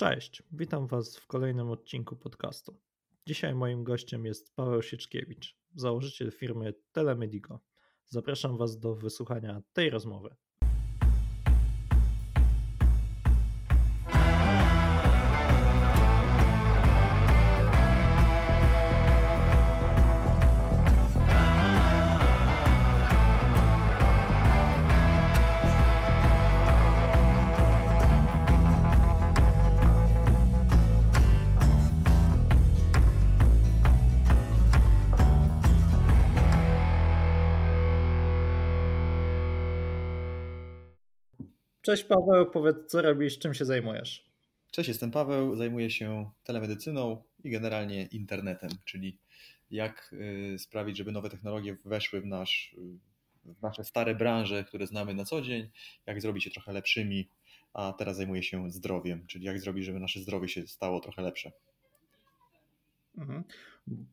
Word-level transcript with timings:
Cześć, 0.00 0.42
witam 0.52 0.86
Was 0.86 1.16
w 1.16 1.26
kolejnym 1.26 1.70
odcinku 1.70 2.16
podcastu. 2.16 2.80
Dzisiaj 3.26 3.54
moim 3.54 3.84
gościem 3.84 4.26
jest 4.26 4.56
Paweł 4.56 4.82
Sieczkiewicz, 4.82 5.56
założyciel 5.74 6.30
firmy 6.30 6.74
Telemedico. 6.92 7.60
Zapraszam 8.04 8.56
Was 8.56 8.78
do 8.78 8.94
wysłuchania 8.94 9.62
tej 9.72 9.90
rozmowy. 9.90 10.36
Cześć 41.88 42.04
Paweł, 42.04 42.50
powiedz 42.50 42.76
co 42.86 43.02
robisz, 43.02 43.38
czym 43.38 43.54
się 43.54 43.64
zajmujesz? 43.64 44.24
Cześć, 44.70 44.88
jestem 44.88 45.10
Paweł, 45.10 45.56
zajmuję 45.56 45.90
się 45.90 46.30
telemedycyną 46.44 47.22
i 47.44 47.50
generalnie 47.50 48.06
internetem, 48.06 48.70
czyli 48.84 49.18
jak 49.70 50.14
y, 50.54 50.58
sprawić, 50.58 50.96
żeby 50.96 51.12
nowe 51.12 51.30
technologie 51.30 51.76
weszły 51.84 52.20
w, 52.20 52.26
nasz, 52.26 52.76
w 53.44 53.62
nasze 53.62 53.84
stare 53.84 54.14
branże, 54.14 54.64
które 54.64 54.86
znamy 54.86 55.14
na 55.14 55.24
co 55.24 55.40
dzień, 55.40 55.70
jak 56.06 56.22
zrobić 56.22 56.46
je 56.46 56.52
trochę 56.52 56.72
lepszymi, 56.72 57.28
a 57.72 57.94
teraz 57.98 58.16
zajmuję 58.16 58.42
się 58.42 58.70
zdrowiem, 58.70 59.26
czyli 59.26 59.44
jak 59.44 59.60
zrobić, 59.60 59.84
żeby 59.84 60.00
nasze 60.00 60.20
zdrowie 60.20 60.48
się 60.48 60.66
stało 60.66 61.00
trochę 61.00 61.22
lepsze. 61.22 61.52
Mhm. 63.18 63.44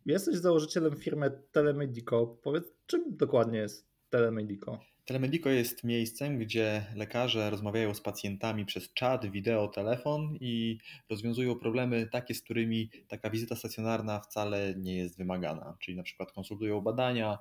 Jesteś 0.05 0.35
założycielem 0.35 0.95
firmy 0.95 1.41
Telemedico. 1.52 2.28
Powiedz, 2.28 2.63
czym 2.88 3.17
dokładnie 3.17 3.59
jest 3.59 3.94
Telemedico? 4.09 4.80
Telemedico 5.06 5.50
jest 5.50 5.84
miejscem, 5.84 6.38
gdzie 6.38 6.86
lekarze 6.95 7.50
rozmawiają 7.50 7.94
z 7.94 8.02
pacjentami 8.02 8.66
przez 8.66 8.94
czat, 8.94 9.31
wideo, 9.31 9.67
telefon 9.67 10.38
i 10.39 10.78
rozwiązują 11.09 11.56
problemy 11.56 12.08
takie, 12.12 12.34
z 12.34 12.42
którymi 12.42 12.89
taka 13.08 13.30
wizyta 13.30 13.56
stacjonarna 13.56 14.20
wcale 14.20 14.73
nie 14.78 14.97
jest 14.97 15.17
wymagana. 15.17 15.78
Czyli 15.80 15.97
na 15.97 16.03
przykład 16.03 16.31
konsultują 16.31 16.81
badania, 16.81 17.38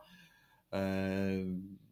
e, 0.72 1.44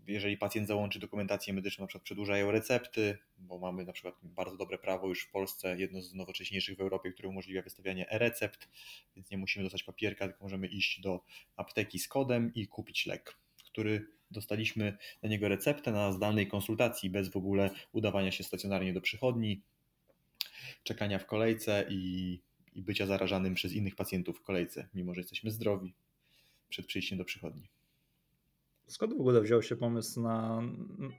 jeżeli 0.06 0.37
pacjent 0.37 0.69
załączy 0.69 0.98
dokumentację 0.98 1.53
medyczną, 1.53 1.83
na 1.83 1.86
przykład 1.86 2.05
przedłużają 2.05 2.51
recepty, 2.51 3.19
bo 3.39 3.59
mamy 3.59 3.84
na 3.84 3.92
przykład 3.92 4.14
bardzo 4.23 4.57
dobre 4.57 4.79
prawo 4.79 5.09
już 5.09 5.23
w 5.23 5.31
Polsce, 5.31 5.79
jedno 5.79 6.03
z 6.03 6.14
nowocześniejszych 6.14 6.77
w 6.77 6.81
Europie, 6.81 7.12
które 7.12 7.29
umożliwia 7.29 7.62
wystawianie 7.62 8.11
e-recept, 8.11 8.69
więc 9.17 9.31
nie 9.31 9.39
musimy 9.39 9.62
dostać 9.62 9.83
papierka, 9.83 10.29
tylko 10.29 10.45
możemy 10.45 10.67
iść 10.67 11.01
do 11.01 11.25
apteki 11.57 11.98
z 11.98 12.09
kodem 12.09 12.55
i 12.55 12.69
kupić 12.69 13.07
lek, 13.07 13.36
który 13.64 14.07
dostaliśmy 14.33 14.97
na 15.22 15.28
niego 15.28 15.48
receptę 15.48 15.92
na 15.92 16.12
zdalnej 16.12 16.47
konsultacji, 16.47 17.11
bez 17.11 17.28
w 17.28 17.36
ogóle 17.36 17.70
udawania 17.92 18.33
się 18.33 18.44
stacjonarnie 18.44 18.92
do 18.92 19.00
przychodni, 19.00 19.62
czekania 20.83 21.19
w 21.19 21.27
kolejce 21.27 21.86
i, 21.91 22.41
i 22.74 22.83
bycia 22.83 23.06
zarażanym 23.06 23.55
przez 23.55 23.72
innych 23.72 23.97
pacjentów 23.97 24.39
w 24.39 24.42
kolejce, 24.42 24.89
mimo 24.94 25.14
że 25.14 25.20
jesteśmy 25.20 25.50
zdrowi 25.50 25.94
przed 26.69 26.86
przyjściem 26.86 27.19
do 27.19 27.24
przychodni. 27.24 27.69
Skąd 28.86 29.12
w 29.12 29.20
ogóle 29.20 29.41
wziął 29.41 29.62
się 29.62 29.77
pomysł 29.77 30.22
na, 30.22 30.62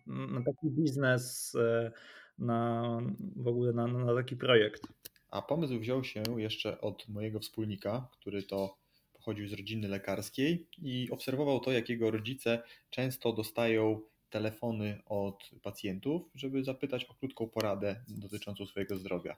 na 0.08 0.42
taki 0.44 0.70
biznes, 0.70 1.58
na 2.40 3.00
w 3.36 3.48
ogóle 3.48 3.74
na, 3.74 3.88
na 3.88 4.16
taki 4.16 4.36
projekt? 4.36 4.88
A 5.32 5.42
pomysł 5.42 5.80
wziął 5.80 6.04
się 6.04 6.24
jeszcze 6.38 6.82
od 6.82 7.10
mojego 7.10 7.40
wspólnika, 7.40 8.08
który 8.12 8.44
to 8.44 8.78
pochodził 9.24 9.48
z 9.48 9.54
rodziny 9.54 9.88
lekarskiej 9.88 10.68
i 10.78 11.08
obserwował 11.12 11.60
to, 11.60 11.72
jak 11.72 11.90
jego 11.90 12.12
rodzice 12.12 12.64
często 12.90 13.34
dostają 13.34 14.02
telefony 14.30 15.02
od 15.06 15.50
pacjentów, 15.62 16.30
żeby 16.36 16.64
zapytać 16.64 17.06
o 17.06 17.14
krótką 17.14 17.50
poradę 17.50 18.04
dotyczącą 18.08 18.66
swojego 18.66 18.98
zdrowia. 18.98 19.38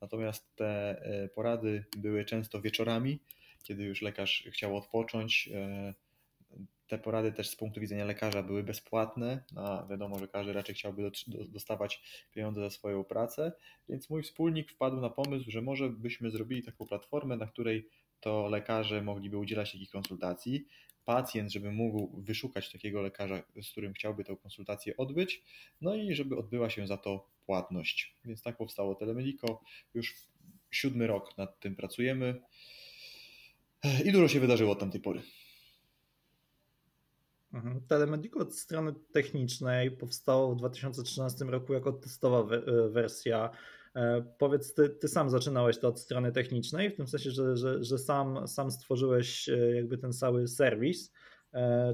Natomiast 0.00 0.56
te 0.56 1.00
e, 1.02 1.28
porady 1.28 1.84
były 1.96 2.24
często 2.24 2.60
wieczorami, 2.60 3.18
kiedy 3.62 3.84
już 3.84 4.02
lekarz 4.02 4.48
chciał 4.52 4.76
odpocząć. 4.76 5.48
E, 5.54 5.94
te 6.86 6.98
porady 6.98 7.32
też 7.32 7.48
z 7.50 7.56
punktu 7.56 7.80
widzenia 7.80 8.04
lekarza 8.04 8.42
były 8.42 8.62
bezpłatne, 8.62 9.44
a 9.56 9.86
wiadomo, 9.90 10.18
że 10.18 10.28
każdy 10.28 10.52
raczej 10.52 10.74
chciałby 10.74 11.10
dostawać 11.48 12.02
pieniądze 12.32 12.60
za 12.60 12.70
swoją 12.70 13.04
pracę, 13.04 13.52
więc 13.88 14.10
mój 14.10 14.22
wspólnik 14.22 14.70
wpadł 14.70 15.00
na 15.00 15.10
pomysł, 15.10 15.50
że 15.50 15.62
może 15.62 15.90
byśmy 15.90 16.30
zrobili 16.30 16.62
taką 16.62 16.86
platformę, 16.86 17.36
na 17.36 17.46
której 17.46 17.88
to 18.20 18.48
lekarze 18.48 19.02
mogliby 19.02 19.38
udzielać 19.38 19.72
takich 19.72 19.90
konsultacji. 19.90 20.66
Pacjent, 21.04 21.52
żeby 21.52 21.72
mógł 21.72 22.20
wyszukać 22.22 22.72
takiego 22.72 23.02
lekarza, 23.02 23.42
z 23.62 23.70
którym 23.70 23.92
chciałby 23.92 24.24
tę 24.24 24.36
konsultację 24.36 24.96
odbyć, 24.96 25.42
no 25.80 25.94
i 25.94 26.14
żeby 26.14 26.36
odbyła 26.36 26.70
się 26.70 26.86
za 26.86 26.96
to 26.96 27.30
płatność. 27.46 28.16
Więc 28.24 28.42
tak 28.42 28.56
powstało 28.56 28.94
Telemedico. 28.94 29.60
Już 29.94 30.14
siódmy 30.70 31.06
rok 31.06 31.38
nad 31.38 31.60
tym 31.60 31.76
pracujemy 31.76 32.42
i 34.04 34.12
dużo 34.12 34.28
się 34.28 34.40
wydarzyło 34.40 34.72
od 34.72 34.80
tamtej 34.80 35.00
pory. 35.00 35.22
Mhm. 37.52 37.80
Telemedico 37.88 38.40
od 38.40 38.58
strony 38.58 38.92
technicznej 39.12 39.90
powstało 39.90 40.54
w 40.54 40.56
2013 40.56 41.44
roku 41.44 41.74
jako 41.74 41.92
testowa 41.92 42.42
wersja 42.90 43.50
E, 43.50 43.85
powiedz, 44.38 44.74
ty, 44.74 44.88
ty, 44.88 45.08
sam 45.08 45.30
zaczynałeś 45.30 45.78
to 45.78 45.88
od 45.88 46.00
strony 46.00 46.32
technicznej, 46.32 46.90
w 46.90 46.96
tym 46.96 47.06
sensie, 47.06 47.30
że, 47.30 47.56
że, 47.56 47.84
że 47.84 47.98
sam, 47.98 48.48
sam 48.48 48.70
stworzyłeś 48.70 49.48
e, 49.48 49.74
jakby 49.74 49.98
ten 49.98 50.12
cały 50.12 50.48
serwis, 50.48 51.12
e, 51.12 51.12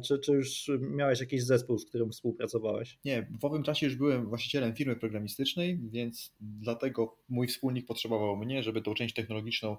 czy, 0.05 0.19
czy 0.19 0.33
już 0.33 0.71
miałeś 0.81 1.21
jakiś 1.21 1.45
zespół, 1.45 1.79
z 1.79 1.87
którym 1.87 2.11
współpracowałeś? 2.11 2.99
Nie, 3.05 3.27
w 3.41 3.45
owym 3.45 3.63
czasie 3.63 3.87
już 3.87 3.97
byłem 3.97 4.29
właścicielem 4.29 4.75
firmy 4.75 4.97
programistycznej, 4.97 5.81
więc 5.91 6.35
dlatego 6.41 7.17
mój 7.29 7.47
wspólnik 7.47 7.87
potrzebował 7.87 8.37
mnie, 8.37 8.63
żeby 8.63 8.83
tą 8.83 8.95
część 8.95 9.15
technologiczną 9.15 9.77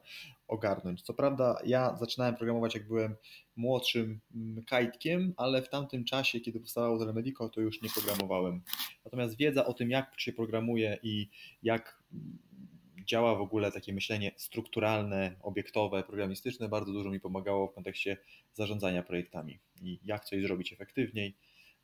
ogarnąć. 0.47 1.01
Co 1.01 1.13
prawda, 1.13 1.57
ja 1.65 1.97
zaczynałem 1.99 2.35
programować, 2.35 2.75
jak 2.75 2.87
byłem 2.87 3.15
młodszym 3.55 4.19
mm, 4.35 4.63
kajtkiem, 4.65 5.33
ale 5.37 5.61
w 5.61 5.69
tamtym 5.69 6.05
czasie, 6.05 6.39
kiedy 6.39 6.59
powstawało 6.59 6.99
Telemedico, 6.99 7.49
to 7.49 7.61
już 7.61 7.81
nie 7.81 7.89
programowałem. 7.89 8.61
Natomiast 9.05 9.37
wiedza 9.37 9.65
o 9.65 9.73
tym, 9.73 9.89
jak 9.89 10.19
się 10.19 10.33
programuje 10.33 10.99
i 11.03 11.29
jak 11.63 12.03
działa 13.05 13.35
w 13.35 13.41
ogóle 13.41 13.71
takie 13.71 13.93
myślenie 13.93 14.31
strukturalne, 14.37 15.35
obiektowe, 15.41 16.03
programistyczne, 16.03 16.69
bardzo 16.69 16.93
dużo 16.93 17.09
mi 17.09 17.19
pomagało 17.19 17.67
w 17.67 17.73
kontekście 17.73 18.17
zarządzania 18.53 19.03
projektami 19.03 19.59
i 19.81 19.99
jak 20.03 20.25
coś 20.25 20.41
zrobić 20.41 20.73
efektywniej. 20.73 21.33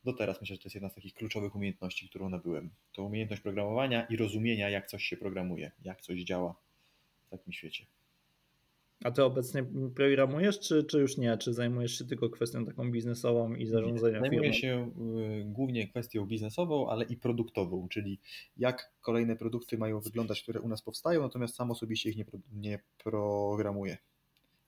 Do 0.04 0.12
teraz 0.12 0.40
myślę, 0.40 0.56
że 0.56 0.62
to 0.62 0.66
jest 0.66 0.74
jedna 0.74 0.88
z 0.88 0.94
takich 0.94 1.14
kluczowych 1.14 1.54
umiejętności, 1.54 2.08
którą 2.08 2.28
nabyłem. 2.28 2.70
To 2.92 3.02
umiejętność 3.02 3.42
programowania 3.42 4.06
i 4.06 4.16
rozumienia, 4.16 4.70
jak 4.70 4.86
coś 4.86 5.04
się 5.04 5.16
programuje, 5.16 5.70
jak 5.84 6.00
coś 6.00 6.20
działa 6.20 6.54
w 7.26 7.30
takim 7.30 7.52
świecie. 7.52 7.86
A 9.04 9.10
ty 9.10 9.24
obecnie 9.24 9.64
programujesz, 9.94 10.60
czy, 10.60 10.84
czy 10.84 10.98
już 10.98 11.16
nie? 11.16 11.38
Czy 11.38 11.54
zajmujesz 11.54 11.98
się 11.98 12.04
tylko 12.04 12.30
kwestią 12.30 12.66
taką 12.66 12.90
biznesową 12.90 13.54
i 13.54 13.66
zarządzania 13.66 14.20
Zajmuję 14.20 14.52
firmą? 14.52 14.52
się 14.52 14.92
y, 15.40 15.44
głównie 15.44 15.88
kwestią 15.88 16.26
biznesową, 16.26 16.88
ale 16.88 17.04
i 17.04 17.16
produktową, 17.16 17.88
czyli 17.88 18.20
jak 18.56 18.92
kolejne 19.00 19.36
produkty 19.36 19.78
mają 19.78 20.00
wyglądać, 20.00 20.42
które 20.42 20.60
u 20.60 20.68
nas 20.68 20.82
powstają, 20.82 21.22
natomiast 21.22 21.54
sam 21.54 21.70
osobiście 21.70 22.10
ich 22.10 22.16
nie, 22.16 22.24
nie 22.52 22.78
programuję. 23.04 23.98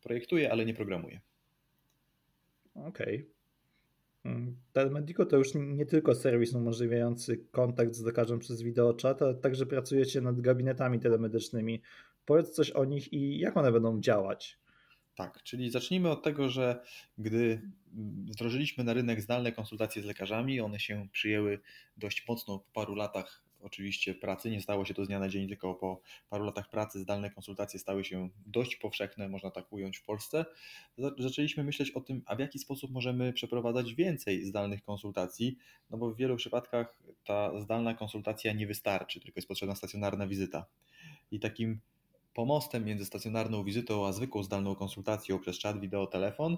Projektuję, 0.03 0.53
ale 0.53 0.65
nie 0.65 0.75
programuję. 0.75 1.21
Okej. 2.75 3.17
Okay. 3.17 3.43
Mm, 4.25 4.57
Telemedico 4.73 5.27
to 5.27 5.37
już 5.37 5.49
nie 5.55 5.87
tylko 5.87 6.15
serwis 6.15 6.55
umożliwiający 6.55 7.45
kontakt 7.51 7.95
z 7.95 8.05
lekarzem 8.05 8.39
przez 8.39 8.63
wideochat, 8.63 9.23
ale 9.23 9.35
także 9.35 9.67
pracujecie 9.67 10.21
nad 10.21 10.41
gabinetami 10.41 11.01
telemedycznymi. 11.01 11.83
Powiedz 12.25 12.51
coś 12.51 12.71
o 12.71 12.85
nich 12.85 13.13
i 13.13 13.39
jak 13.39 13.57
one 13.57 13.73
będą 13.73 14.01
działać. 14.01 14.59
Tak, 15.15 15.43
czyli 15.43 15.71
zacznijmy 15.71 16.11
od 16.11 16.23
tego, 16.23 16.49
że 16.49 16.85
gdy 17.19 17.63
wdrożyliśmy 18.25 18.85
na 18.85 18.93
rynek 18.93 19.21
zdalne 19.21 19.53
konsultacje 19.53 20.03
z 20.03 20.05
lekarzami, 20.05 20.61
one 20.61 20.81
się 20.81 21.09
przyjęły 21.13 21.61
dość 21.97 22.29
mocno 22.29 22.59
po 22.59 22.73
paru 22.73 22.95
latach 22.95 23.45
oczywiście 23.63 24.15
pracy. 24.15 24.51
Nie 24.51 24.61
stało 24.61 24.85
się 24.85 24.95
to 24.95 25.05
z 25.05 25.09
dnia 25.09 25.19
na 25.19 25.29
dzień, 25.29 25.49
tylko 25.49 25.75
po 25.75 26.01
paru 26.31 26.45
latach 26.45 26.71
pracy 26.71 27.01
zdalne 27.01 27.31
konsultacje 27.31 27.81
stały 27.81 28.05
się 28.05 28.29
dość 28.47 28.77
powszechne, 28.77 29.29
można 29.29 29.51
tak 29.51 29.73
ująć 29.73 29.99
w 29.99 30.05
Polsce. 30.05 30.45
Zaczęliśmy 31.19 31.65
myśleć 31.65 31.91
o 31.91 32.01
tym, 32.01 32.23
a 32.27 32.37
w 32.37 32.39
jaki 32.39 32.59
sposób 32.59 32.91
możemy 32.91 33.33
przeprowadzać 33.33 33.95
więcej 33.95 34.45
zdalnych 34.45 34.83
konsultacji, 34.83 35.57
no 35.91 35.99
bo 35.99 36.11
w 36.11 36.17
wielu 36.17 36.37
przypadkach 36.37 36.99
ta 37.25 37.61
zdalna 37.61 37.95
konsultacja 37.95 38.53
nie 38.53 38.67
wystarczy, 38.67 39.21
tylko 39.21 39.39
jest 39.39 39.49
potrzebna 39.49 39.75
stacjonarna 39.75 40.27
wizyta. 40.27 40.67
I 41.31 41.41
takim 41.41 41.81
Pomostem 42.35 42.85
między 42.85 43.05
stacjonarną 43.05 43.65
wizytą 43.65 44.07
a 44.07 44.13
zwykłą 44.13 44.43
zdalną 44.43 44.75
konsultacją 44.75 45.39
przez 45.39 45.59
czat, 45.59 45.81
wideo, 45.81 46.07
telefon 46.07 46.57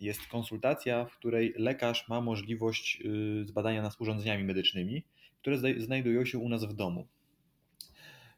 jest 0.00 0.26
konsultacja, 0.26 1.04
w 1.04 1.16
której 1.18 1.54
lekarz 1.56 2.08
ma 2.08 2.20
możliwość 2.20 3.02
y, 3.04 3.44
zbadania 3.46 3.82
nas 3.82 4.00
urządzeniami 4.00 4.44
medycznymi, 4.44 5.04
które 5.40 5.58
znajdują 5.78 6.24
się 6.24 6.38
u 6.38 6.48
nas 6.48 6.64
w 6.64 6.74
domu. 6.74 7.06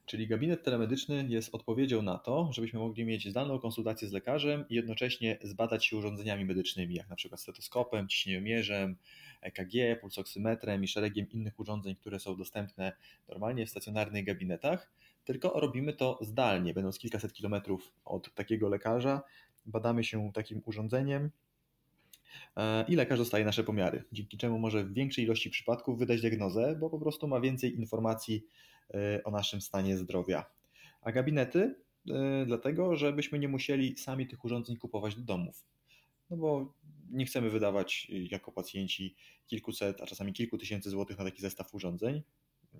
Czyli 0.06 0.26
gabinet 0.26 0.62
telemedyczny 0.62 1.26
jest 1.29 1.55
odpowiedzią 1.55 2.02
na 2.02 2.19
to, 2.19 2.50
żebyśmy 2.52 2.79
mogli 2.79 3.05
mieć 3.05 3.29
zdalną 3.29 3.58
konsultację 3.58 4.08
z 4.08 4.12
lekarzem 4.12 4.64
i 4.69 4.75
jednocześnie 4.75 5.38
zbadać 5.43 5.87
się 5.87 5.96
urządzeniami 5.96 6.44
medycznymi, 6.44 6.94
jak 6.94 7.08
na 7.08 7.17
przykład 7.17 7.41
stetoskopem, 7.41 8.08
ciśnieniomierzem, 8.08 8.96
EKG, 9.41 10.00
pulsoksymetrem 10.00 10.84
i 10.84 10.88
szeregiem 10.88 11.31
innych 11.31 11.61
urządzeń, 11.61 11.96
które 11.96 12.20
są 12.20 12.37
dostępne 12.37 12.93
normalnie 13.29 13.67
w 13.67 13.70
stacjonarnych 13.70 14.25
gabinetach, 14.25 14.91
tylko 15.29 15.61
robimy 15.61 15.93
to 15.93 16.19
zdalnie, 16.21 16.75
będąc 16.75 16.99
kilkaset 16.99 17.33
kilometrów 17.33 17.93
od 18.05 18.35
takiego 18.35 18.69
lekarza, 18.69 19.23
badamy 19.67 20.05
się 20.05 20.31
takim 20.35 20.63
urządzeniem 20.65 21.31
e, 22.57 22.85
i 22.89 22.97
lekarz 22.97 23.19
dostaje 23.19 23.45
nasze 23.45 23.65
pomiary, 23.65 24.05
dzięki 24.13 24.39
czemu 24.39 24.59
może 24.59 24.85
w 24.85 24.93
większej 24.93 25.25
ilości 25.25 25.51
przypadków 25.51 25.99
wydać 25.99 26.21
diagnozę, 26.21 26.77
bo 26.81 26.91
po 26.91 26.99
prostu 26.99 27.29
ma 27.29 27.41
więcej 27.41 27.79
informacji 27.79 28.47
e, 28.95 29.25
o 29.25 29.31
naszym 29.31 29.61
stanie 29.61 29.97
zdrowia. 29.97 30.45
A 31.03 31.13
gabinety 31.13 31.75
e, 32.11 32.45
dlatego, 32.47 32.97
żebyśmy 32.97 33.39
nie 33.39 33.49
musieli 33.49 33.99
sami 33.99 34.27
tych 34.27 34.45
urządzeń 34.45 34.77
kupować 34.77 35.15
do 35.15 35.23
domów. 35.23 35.65
No 36.31 36.37
bo 36.37 36.75
nie 37.11 37.27
chcemy 37.27 37.51
wydawać 37.51 38.11
jako 38.31 38.53
pacjenci 38.53 39.17
kilkuset, 39.47 40.01
a 40.01 40.07
czasami 40.07 40.33
kilku 40.33 40.59
tysięcy 40.59 40.91
złotych 40.91 41.19
na 41.19 41.25
taki 41.25 41.43
zestaw 41.43 41.75
urządzeń, 41.75 42.23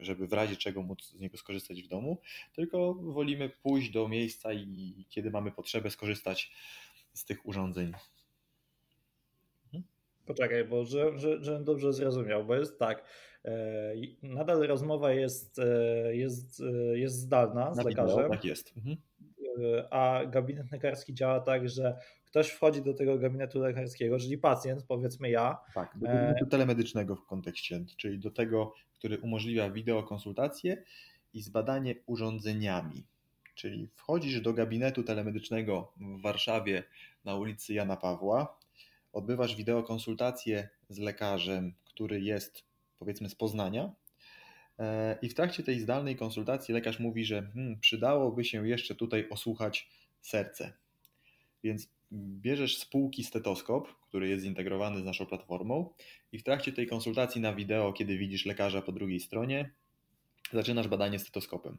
żeby 0.01 0.27
w 0.27 0.33
razie 0.33 0.57
czego 0.57 0.83
móc 0.83 1.05
z 1.05 1.21
niego 1.21 1.37
skorzystać 1.37 1.83
w 1.83 1.89
domu, 1.89 2.19
tylko 2.53 2.95
wolimy 2.95 3.49
pójść 3.49 3.91
do 3.91 4.09
miejsca 4.09 4.53
i 4.53 5.07
kiedy 5.09 5.31
mamy 5.31 5.53
potrzebę 5.53 5.91
skorzystać 5.91 6.53
z 7.13 7.25
tych 7.25 7.47
urządzeń. 7.47 7.93
Mhm. 9.65 9.85
Poczekaj, 10.27 10.65
bo 10.65 10.85
że, 10.85 11.19
że, 11.19 11.45
żebym 11.45 11.65
dobrze 11.65 11.93
zrozumiał, 11.93 12.45
bo 12.45 12.55
jest 12.55 12.79
tak, 12.79 13.05
e, 13.45 13.95
nadal 14.23 14.67
rozmowa 14.67 15.13
jest, 15.13 15.59
e, 15.59 16.17
jest, 16.17 16.61
e, 16.61 16.99
jest 16.99 17.15
zdalna 17.15 17.75
z 17.75 17.77
Na 17.77 17.83
lekarzem. 17.83 18.17
Wideo, 18.17 18.31
tak 18.31 18.45
jest. 18.45 18.73
Mhm. 18.77 18.97
A 19.91 20.21
gabinet 20.27 20.73
lekarski 20.73 21.15
działa 21.15 21.41
tak, 21.41 21.69
że 21.69 21.99
ktoś 22.27 22.49
wchodzi 22.49 22.83
do 22.83 22.95
tego 22.95 23.19
gabinetu 23.19 23.61
lekarskiego, 23.61 24.19
czyli 24.19 24.39
pacjent, 24.39 24.83
powiedzmy 24.83 25.31
ja. 25.31 25.59
Tak, 25.75 25.99
do 25.99 26.07
gabinetu 26.07 26.47
telemedycznego 26.47 27.17
w 27.17 27.27
kontekście, 27.27 27.85
czyli 27.97 28.19
do 28.19 28.31
tego, 28.31 28.75
który 28.95 29.19
umożliwia 29.19 29.71
wideokonsultację 29.71 30.83
i 31.35 31.43
zbadanie 31.43 31.95
urządzeniami. 32.07 33.07
Czyli 33.55 33.89
wchodzisz 33.95 34.41
do 34.41 34.53
gabinetu 34.53 35.03
telemedycznego 35.03 35.93
w 35.97 36.23
Warszawie 36.23 36.83
na 37.25 37.35
ulicy 37.37 37.75
Jana 37.75 37.97
Pawła, 37.97 38.59
odbywasz 39.13 39.57
wideokonsultację 39.57 40.69
z 40.89 40.99
lekarzem, 40.99 41.75
który 41.85 42.21
jest 42.21 42.65
powiedzmy 42.99 43.29
z 43.29 43.35
Poznania. 43.35 43.93
E, 44.79 45.19
I 45.23 45.29
w 45.29 45.35
trakcie 45.35 45.63
tej 45.63 45.81
zdalnej 45.81 46.17
konsultacji 46.17 46.75
lekarz 46.75 47.01
mówi, 47.01 47.25
że 47.25 47.43
hmm, 47.43 47.81
przydałoby 47.81 48.45
się 48.45 48.69
jeszcze 48.69 48.95
tutaj 48.95 49.29
osłuchać 49.31 49.89
serce. 50.21 50.73
Więc 51.65 51.89
bierzesz 52.13 52.79
z 52.79 52.85
półki 52.85 53.25
stetoskop, 53.25 53.89
który 54.09 54.29
jest 54.29 54.45
zintegrowany 54.45 55.01
z 55.01 55.05
naszą 55.05 55.27
platformą 55.27 55.95
i 56.33 56.39
w 56.39 56.43
trakcie 56.43 56.73
tej 56.73 56.87
konsultacji 56.87 57.41
na 57.41 57.55
wideo, 57.55 57.93
kiedy 57.93 58.19
widzisz 58.19 58.47
lekarza 58.47 58.83
po 58.83 58.93
drugiej 58.93 59.21
stronie, 59.21 59.71
zaczynasz 60.53 60.89
badanie 60.89 61.19
stetoskopem. 61.19 61.79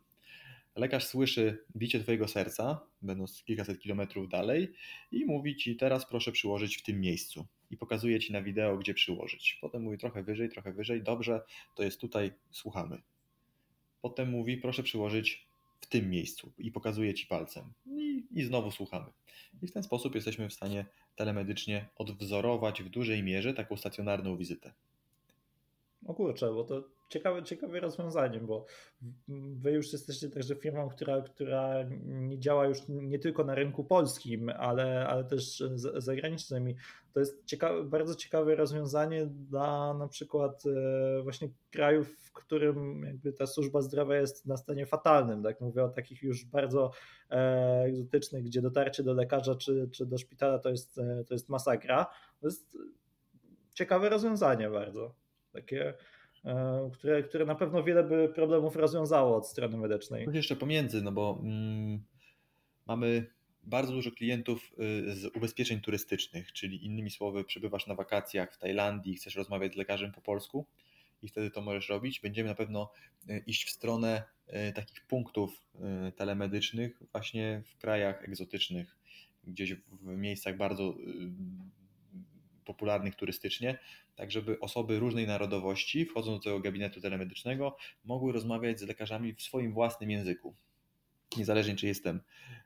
Lekarz 0.75 1.05
słyszy 1.05 1.65
bicie 1.75 1.99
twojego 1.99 2.27
serca, 2.27 2.79
będąc 3.01 3.43
kilkaset 3.43 3.79
kilometrów 3.79 4.29
dalej 4.29 4.73
i 5.11 5.25
mówi 5.25 5.55
ci 5.55 5.75
teraz 5.75 6.05
proszę 6.05 6.31
przyłożyć 6.31 6.77
w 6.77 6.83
tym 6.83 7.01
miejscu 7.01 7.47
i 7.71 7.77
pokazuje 7.77 8.19
ci 8.19 8.33
na 8.33 8.41
wideo, 8.41 8.77
gdzie 8.77 8.93
przyłożyć. 8.93 9.57
Potem 9.61 9.81
mówi 9.81 9.97
trochę 9.97 10.23
wyżej, 10.23 10.49
trochę 10.49 10.73
wyżej, 10.73 11.03
dobrze, 11.03 11.41
to 11.75 11.83
jest 11.83 12.01
tutaj, 12.01 12.31
słuchamy. 12.51 13.01
Potem 14.01 14.29
mówi 14.29 14.57
proszę 14.57 14.83
przyłożyć 14.83 15.47
w 15.81 15.87
tym 15.87 16.09
miejscu 16.09 16.51
i 16.57 16.71
pokazuje 16.71 17.13
ci 17.13 17.27
palcem 17.27 17.73
i, 17.85 18.23
i 18.31 18.43
znowu 18.43 18.71
słuchamy. 18.71 19.11
I 19.61 19.67
w 19.67 19.71
ten 19.71 19.83
sposób 19.83 20.15
jesteśmy 20.15 20.49
w 20.49 20.53
stanie 20.53 20.85
telemedycznie 21.15 21.89
odwzorować 21.95 22.83
w 22.83 22.89
dużej 22.89 23.23
mierze 23.23 23.53
taką 23.53 23.77
stacjonarną 23.77 24.37
wizytę. 24.37 24.73
O 26.05 26.13
kurczę, 26.13 26.53
bo 26.53 26.63
to 26.63 26.83
ciekawe, 27.09 27.43
ciekawe 27.43 27.79
rozwiązanie, 27.79 28.39
bo 28.39 28.65
wy 29.55 29.71
już 29.71 29.93
jesteście 29.93 30.29
także 30.29 30.55
firmą, 30.55 30.89
która, 30.89 31.21
która 31.21 31.75
nie 32.05 32.39
działa 32.39 32.65
już 32.65 32.77
nie 32.87 33.19
tylko 33.19 33.43
na 33.43 33.55
rynku 33.55 33.83
polskim, 33.83 34.49
ale, 34.49 35.07
ale 35.07 35.23
też 35.23 35.63
zagranicznym. 35.97 36.69
I 36.69 36.75
to 37.13 37.19
jest 37.19 37.45
ciekawe, 37.45 37.83
bardzo 37.83 38.15
ciekawe 38.15 38.55
rozwiązanie 38.55 39.25
dla 39.25 39.93
na 39.93 40.07
przykład 40.07 40.63
e, 40.65 41.21
właśnie 41.23 41.49
krajów, 41.71 42.19
w 42.19 42.31
którym 42.31 43.03
jakby 43.03 43.33
ta 43.33 43.47
służba 43.47 43.81
zdrowia 43.81 44.15
jest 44.15 44.45
na 44.45 44.57
stanie 44.57 44.85
fatalnym. 44.85 45.43
Tak 45.43 45.61
mówię 45.61 45.83
o 45.83 45.89
takich 45.89 46.23
już 46.23 46.45
bardzo 46.45 46.91
e, 47.31 47.83
egzotycznych, 47.83 48.43
gdzie 48.43 48.61
dotarcie 48.61 49.03
do 49.03 49.13
lekarza 49.13 49.55
czy, 49.55 49.89
czy 49.91 50.05
do 50.05 50.17
szpitala 50.17 50.59
to 50.59 50.69
jest, 50.69 50.97
e, 50.97 51.23
to 51.27 51.33
jest 51.33 51.49
masakra. 51.49 52.05
To 52.41 52.47
jest 52.47 52.77
ciekawe 53.73 54.09
rozwiązanie 54.09 54.69
bardzo. 54.69 55.15
Takie 55.53 55.93
E, 56.45 56.89
które, 56.93 57.23
które 57.23 57.45
na 57.45 57.55
pewno 57.55 57.83
wiele 57.83 58.03
by 58.03 58.29
problemów 58.35 58.75
rozwiązało 58.75 59.37
od 59.37 59.47
strony 59.47 59.77
medycznej. 59.77 60.25
Coś 60.25 60.35
jeszcze 60.35 60.55
pomiędzy, 60.55 61.01
no 61.01 61.11
bo 61.11 61.39
mm, 61.43 62.03
mamy 62.85 63.25
bardzo 63.63 63.93
dużo 63.93 64.11
klientów 64.11 64.71
y, 64.79 65.15
z 65.15 65.25
ubezpieczeń 65.35 65.81
turystycznych, 65.81 66.51
czyli 66.53 66.85
innymi 66.85 67.11
słowy, 67.11 67.43
przebywasz 67.43 67.87
na 67.87 67.95
wakacjach 67.95 68.53
w 68.53 68.57
Tajlandii, 68.57 69.15
chcesz 69.15 69.35
rozmawiać 69.35 69.73
z 69.73 69.75
lekarzem 69.75 70.11
po 70.11 70.21
polsku 70.21 70.65
i 71.21 71.27
wtedy 71.27 71.51
to 71.51 71.61
możesz 71.61 71.89
robić. 71.89 72.19
Będziemy 72.19 72.49
na 72.49 72.55
pewno 72.55 72.91
y, 73.29 73.43
iść 73.47 73.65
w 73.65 73.69
stronę 73.69 74.23
y, 74.69 74.73
takich 74.73 75.05
punktów 75.05 75.69
telemedycznych 76.15 77.01
właśnie 77.11 77.61
w 77.65 77.77
krajach 77.77 78.23
egzotycznych, 78.23 78.97
gdzieś 79.43 79.73
w 79.73 80.05
miejscach 80.05 80.57
bardzo 80.57 80.95
popularnych 82.69 83.15
turystycznie, 83.15 83.77
tak 84.15 84.31
żeby 84.31 84.59
osoby 84.59 84.99
różnej 84.99 85.27
narodowości, 85.27 86.05
wchodząc 86.05 86.37
do 86.37 86.43
tego 86.43 86.59
gabinetu 86.59 87.01
telemedycznego, 87.01 87.77
mogły 88.05 88.31
rozmawiać 88.31 88.79
z 88.79 88.83
lekarzami 88.83 89.33
w 89.33 89.41
swoim 89.41 89.73
własnym 89.73 90.11
języku. 90.11 90.55
Niezależnie 91.37 91.75
czy 91.75 91.87
jestem 91.87 92.21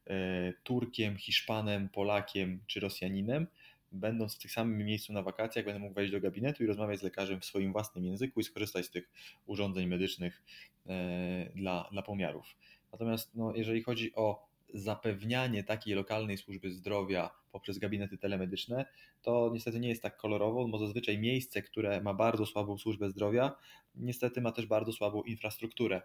e, 0.07 0.53
Turkiem, 0.63 1.17
Hiszpanem, 1.17 1.89
Polakiem 1.89 2.59
czy 2.67 2.79
Rosjaninem, 2.79 3.47
będąc 3.91 4.35
w 4.35 4.39
tym 4.39 4.51
samym 4.51 4.85
miejscu 4.85 5.13
na 5.13 5.21
wakacjach, 5.21 5.65
będę 5.65 5.79
mógł 5.79 5.95
wejść 5.95 6.11
do 6.11 6.21
gabinetu 6.21 6.63
i 6.63 6.67
rozmawiać 6.67 6.99
z 6.99 7.03
lekarzem 7.03 7.39
w 7.39 7.45
swoim 7.45 7.71
własnym 7.71 8.05
języku 8.05 8.39
i 8.39 8.43
skorzystać 8.43 8.85
z 8.85 8.89
tych 8.89 9.11
urządzeń 9.45 9.87
medycznych 9.87 10.43
e, 10.87 11.49
dla, 11.55 11.89
dla 11.91 12.01
pomiarów. 12.01 12.55
Natomiast 12.91 13.35
no, 13.35 13.55
jeżeli 13.55 13.83
chodzi 13.83 14.15
o 14.15 14.52
zapewnianie 14.73 15.63
takiej 15.63 15.93
lokalnej 15.93 16.37
służby 16.37 16.71
zdrowia 16.71 17.29
poprzez 17.51 17.77
gabinety 17.77 18.17
telemedyczne, 18.17 18.85
to 19.21 19.49
niestety 19.53 19.79
nie 19.79 19.89
jest 19.89 20.01
tak 20.01 20.17
kolorowo, 20.17 20.67
bo 20.67 20.77
zazwyczaj 20.77 21.17
miejsce, 21.17 21.61
które 21.61 22.01
ma 22.01 22.13
bardzo 22.13 22.45
słabą 22.45 22.77
służbę 22.77 23.09
zdrowia, 23.09 23.55
niestety 23.95 24.41
ma 24.41 24.51
też 24.51 24.65
bardzo 24.65 24.93
słabą 24.93 25.21
infrastrukturę. 25.21 26.01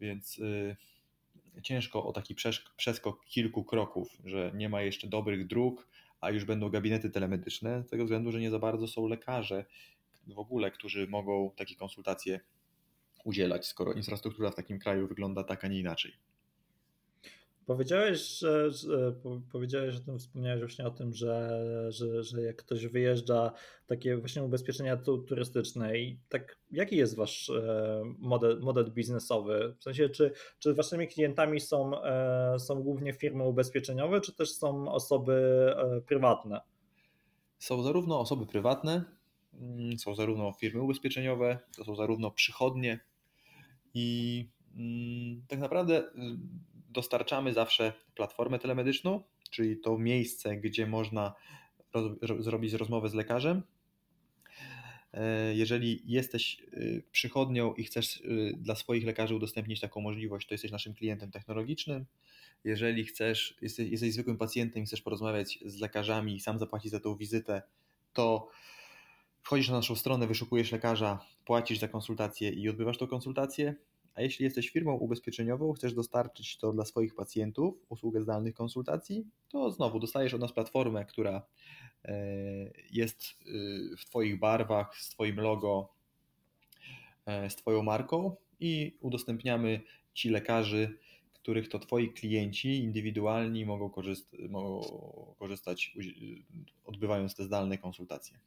Więc 0.00 0.38
yy, 0.38 0.76
ciężko 1.62 2.04
o 2.04 2.12
taki 2.12 2.34
przeskok 2.76 3.24
kilku 3.24 3.64
kroków, 3.64 4.18
że 4.24 4.52
nie 4.54 4.68
ma 4.68 4.82
jeszcze 4.82 5.06
dobrych 5.06 5.46
dróg, 5.46 5.88
a 6.20 6.30
już 6.30 6.44
będą 6.44 6.70
gabinety 6.70 7.10
telemedyczne, 7.10 7.82
z 7.82 7.90
tego 7.90 8.04
względu, 8.04 8.32
że 8.32 8.40
nie 8.40 8.50
za 8.50 8.58
bardzo 8.58 8.88
są 8.88 9.06
lekarze 9.06 9.64
w 10.26 10.38
ogóle, 10.38 10.70
którzy 10.70 11.06
mogą 11.06 11.50
takie 11.56 11.74
konsultacje 11.74 12.40
udzielać, 13.24 13.66
skoro 13.66 13.92
infrastruktura 13.92 14.50
w 14.50 14.54
takim 14.54 14.78
kraju 14.78 15.08
wygląda 15.08 15.44
tak, 15.44 15.64
a 15.64 15.68
nie 15.68 15.80
inaczej. 15.80 16.12
Powiedziałeś, 17.68 18.38
że, 18.38 18.70
że, 18.70 19.12
powiedziałeś 19.52 19.96
o 19.96 20.00
tym, 20.00 20.18
wspomniałeś 20.18 20.60
właśnie 20.60 20.86
o 20.86 20.90
tym, 20.90 21.14
że, 21.14 21.64
że, 21.88 22.22
że 22.22 22.42
jak 22.42 22.56
ktoś 22.56 22.86
wyjeżdża, 22.86 23.52
takie 23.86 24.16
właśnie 24.16 24.42
ubezpieczenia 24.42 24.96
turystyczne 24.96 25.98
i 25.98 26.18
tak 26.28 26.58
jaki 26.70 26.96
jest 26.96 27.16
wasz 27.16 27.50
e, 27.50 28.02
model, 28.18 28.60
model 28.60 28.92
biznesowy? 28.92 29.74
W 29.78 29.82
sensie, 29.82 30.08
czy, 30.08 30.32
czy 30.58 30.74
waszymi 30.74 31.08
klientami 31.08 31.60
są, 31.60 32.02
e, 32.02 32.58
są 32.58 32.82
głównie 32.82 33.12
firmy 33.12 33.44
ubezpieczeniowe, 33.44 34.20
czy 34.20 34.32
też 34.32 34.52
są 34.52 34.92
osoby 34.92 35.32
e, 35.76 36.00
prywatne? 36.00 36.60
Są 37.58 37.82
zarówno 37.82 38.20
osoby 38.20 38.46
prywatne, 38.46 39.04
mm, 39.54 39.98
są 39.98 40.14
zarówno 40.14 40.52
firmy 40.52 40.82
ubezpieczeniowe, 40.82 41.58
to 41.76 41.84
są 41.84 41.96
zarówno 41.96 42.30
przychodnie 42.30 43.00
i 43.94 44.48
mm, 44.76 45.42
tak 45.48 45.58
naprawdę 45.58 46.10
dostarczamy 46.88 47.52
zawsze 47.52 47.92
platformę 48.14 48.58
telemedyczną, 48.58 49.22
czyli 49.50 49.76
to 49.80 49.98
miejsce, 49.98 50.56
gdzie 50.56 50.86
można 50.86 51.34
roz, 51.92 52.44
zrobić 52.44 52.72
rozmowę 52.72 53.08
z 53.08 53.14
lekarzem. 53.14 53.62
E, 55.12 55.54
jeżeli 55.54 56.02
jesteś 56.04 56.60
y, 56.72 57.02
przychodnią 57.12 57.74
i 57.74 57.84
chcesz 57.84 58.16
y, 58.16 58.54
dla 58.58 58.74
swoich 58.74 59.04
lekarzy 59.04 59.34
udostępnić 59.34 59.80
taką 59.80 60.00
możliwość, 60.00 60.48
to 60.48 60.54
jesteś 60.54 60.70
naszym 60.70 60.94
klientem 60.94 61.30
technologicznym. 61.30 62.06
Jeżeli 62.64 63.04
chcesz, 63.04 63.56
jesteś, 63.62 63.90
jesteś 63.90 64.12
zwykłym 64.12 64.36
pacjentem 64.36 64.82
i 64.82 64.86
chcesz 64.86 65.02
porozmawiać 65.02 65.58
z 65.64 65.80
lekarzami 65.80 66.34
i 66.34 66.40
sam 66.40 66.58
zapłacić 66.58 66.90
za 66.90 67.00
tą 67.00 67.16
wizytę, 67.16 67.62
to 68.12 68.48
wchodzisz 69.42 69.68
na 69.68 69.76
naszą 69.76 69.96
stronę, 69.96 70.26
wyszukujesz 70.26 70.72
lekarza, 70.72 71.18
płacisz 71.44 71.78
za 71.78 71.88
konsultację 71.88 72.50
i 72.50 72.68
odbywasz 72.68 72.98
tą 72.98 73.06
konsultację. 73.06 73.74
A 74.18 74.22
jeśli 74.22 74.44
jesteś 74.44 74.70
firmą 74.70 74.92
ubezpieczeniową, 74.94 75.72
chcesz 75.72 75.94
dostarczyć 75.94 76.56
to 76.56 76.72
dla 76.72 76.84
swoich 76.84 77.14
pacjentów, 77.14 77.74
usługę 77.88 78.22
zdalnych 78.22 78.54
konsultacji, 78.54 79.26
to 79.48 79.70
znowu 79.70 80.00
dostajesz 80.00 80.34
od 80.34 80.40
nas 80.40 80.52
platformę, 80.52 81.04
która 81.04 81.42
e, 82.04 82.14
jest 82.90 83.22
y, 83.22 83.96
w 83.98 84.04
Twoich 84.04 84.38
barwach, 84.38 84.96
z 84.96 85.10
Twoim 85.10 85.40
logo, 85.40 85.88
e, 87.26 87.50
z 87.50 87.56
Twoją 87.56 87.82
marką 87.82 88.36
i 88.60 88.96
udostępniamy 89.00 89.80
Ci 90.14 90.30
lekarzy, 90.30 90.98
których 91.32 91.68
to 91.68 91.78
Twoi 91.78 92.12
klienci 92.12 92.78
indywidualni 92.78 93.66
mogą, 93.66 93.90
korzyst 93.90 94.36
mogą 94.48 94.80
korzystać, 95.38 95.96
odbywając 96.84 97.34
te 97.34 97.44
zdalne 97.44 97.78
konsultacje. 97.78 98.38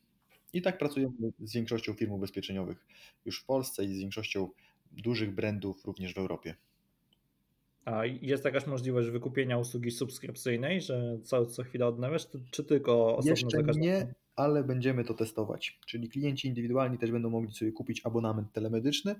I 0.53 0.61
tak 0.61 0.77
pracujemy 0.77 1.13
z 1.39 1.53
większością 1.53 1.93
firm 1.93 2.11
ubezpieczeniowych 2.11 2.87
już 3.25 3.41
w 3.41 3.45
Polsce 3.45 3.85
i 3.85 3.95
z 3.95 3.99
większością 3.99 4.49
dużych 4.91 5.36
brandów 5.36 5.86
również 5.86 6.13
w 6.13 6.17
Europie. 6.17 6.55
A 7.86 8.05
jest 8.05 8.45
jakaś 8.45 8.67
możliwość 8.67 9.10
wykupienia 9.10 9.57
usługi 9.57 9.91
subskrypcyjnej, 9.91 10.81
że 10.81 11.17
co, 11.24 11.45
co 11.45 11.63
chwilę 11.63 11.88
odnawiasz, 11.88 12.27
czy 12.51 12.63
tylko 12.63 13.17
osobno 13.17 13.31
Jeszcze 13.31 13.79
nie, 13.79 14.13
ale 14.36 14.63
będziemy 14.63 15.03
to 15.03 15.13
testować. 15.13 15.79
Czyli 15.88 16.10
klienci 16.10 16.48
indywidualni 16.48 16.98
też 16.98 17.12
będą 17.12 17.29
mogli 17.29 17.53
sobie 17.53 17.71
kupić 17.71 18.01
abonament 18.05 18.51
telemedyczny, 18.53 19.15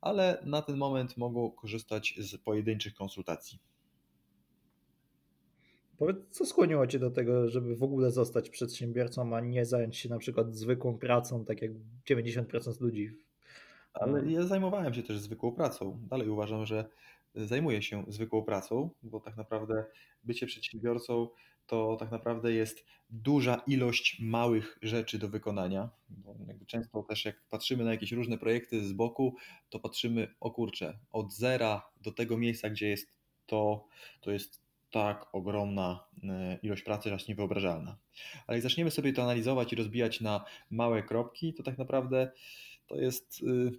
ale 0.00 0.42
na 0.46 0.62
ten 0.62 0.76
moment 0.76 1.16
mogą 1.16 1.50
korzystać 1.50 2.14
z 2.18 2.36
pojedynczych 2.36 2.94
konsultacji. 2.94 3.58
Powiedz, 5.98 6.16
co 6.30 6.46
skłoniło 6.46 6.86
Cię 6.86 6.98
do 6.98 7.10
tego, 7.10 7.48
żeby 7.48 7.76
w 7.76 7.82
ogóle 7.82 8.10
zostać 8.10 8.50
przedsiębiorcą, 8.50 9.36
a 9.36 9.40
nie 9.40 9.64
zająć 9.66 9.96
się 9.96 10.08
na 10.08 10.18
przykład 10.18 10.54
zwykłą 10.54 10.98
pracą, 10.98 11.44
tak 11.44 11.62
jak 11.62 11.70
90% 12.10 12.80
ludzi? 12.80 13.27
Ale 14.00 14.32
ja 14.32 14.46
zajmowałem 14.46 14.94
się 14.94 15.02
też 15.02 15.18
zwykłą 15.18 15.52
pracą. 15.52 15.98
Dalej 16.10 16.28
uważam, 16.28 16.66
że 16.66 16.88
zajmuję 17.34 17.82
się 17.82 18.04
zwykłą 18.08 18.42
pracą, 18.42 18.90
bo 19.02 19.20
tak 19.20 19.36
naprawdę 19.36 19.84
bycie 20.24 20.46
przedsiębiorcą 20.46 21.28
to 21.66 21.96
tak 22.00 22.10
naprawdę 22.10 22.52
jest 22.52 22.84
duża 23.10 23.62
ilość 23.66 24.20
małych 24.20 24.78
rzeczy 24.82 25.18
do 25.18 25.28
wykonania. 25.28 25.90
Bo 26.08 26.36
często 26.66 27.02
też 27.02 27.24
jak 27.24 27.40
patrzymy 27.50 27.84
na 27.84 27.90
jakieś 27.90 28.12
różne 28.12 28.38
projekty 28.38 28.84
z 28.84 28.92
boku, 28.92 29.36
to 29.70 29.78
patrzymy, 29.80 30.34
o 30.40 30.50
kurczę, 30.50 30.98
od 31.10 31.32
zera 31.32 31.90
do 32.00 32.12
tego 32.12 32.38
miejsca, 32.38 32.70
gdzie 32.70 32.88
jest 32.88 33.12
to, 33.46 33.86
to 34.20 34.30
jest 34.30 34.62
tak 34.90 35.26
ogromna 35.32 36.04
e, 36.24 36.58
ilość 36.62 36.82
pracy, 36.82 37.14
aż 37.14 37.28
niewyobrażalna. 37.28 37.96
Ale 38.46 38.56
jak 38.56 38.62
zaczniemy 38.62 38.90
sobie 38.90 39.12
to 39.12 39.22
analizować 39.22 39.72
i 39.72 39.76
rozbijać 39.76 40.20
na 40.20 40.44
małe 40.70 41.02
kropki, 41.02 41.54
to 41.54 41.62
tak 41.62 41.78
naprawdę 41.78 42.32
to 42.86 42.96
jest 42.96 43.42
y, 43.42 43.72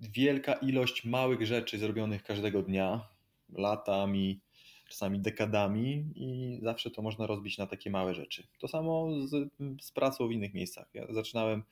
wielka 0.00 0.52
ilość 0.52 1.04
małych 1.04 1.46
rzeczy 1.46 1.78
zrobionych 1.78 2.22
każdego 2.22 2.62
dnia, 2.62 3.08
latami, 3.52 4.40
czasami 4.88 5.20
dekadami 5.20 6.12
i 6.14 6.58
zawsze 6.62 6.90
to 6.90 7.02
można 7.02 7.26
rozbić 7.26 7.58
na 7.58 7.66
takie 7.66 7.90
małe 7.90 8.14
rzeczy. 8.14 8.46
To 8.58 8.68
samo 8.68 9.08
z, 9.26 9.48
z 9.80 9.92
pracą 9.92 10.28
w 10.28 10.32
innych 10.32 10.54
miejscach. 10.54 10.90
Ja 10.94 11.06
zaczynałem 11.10 11.62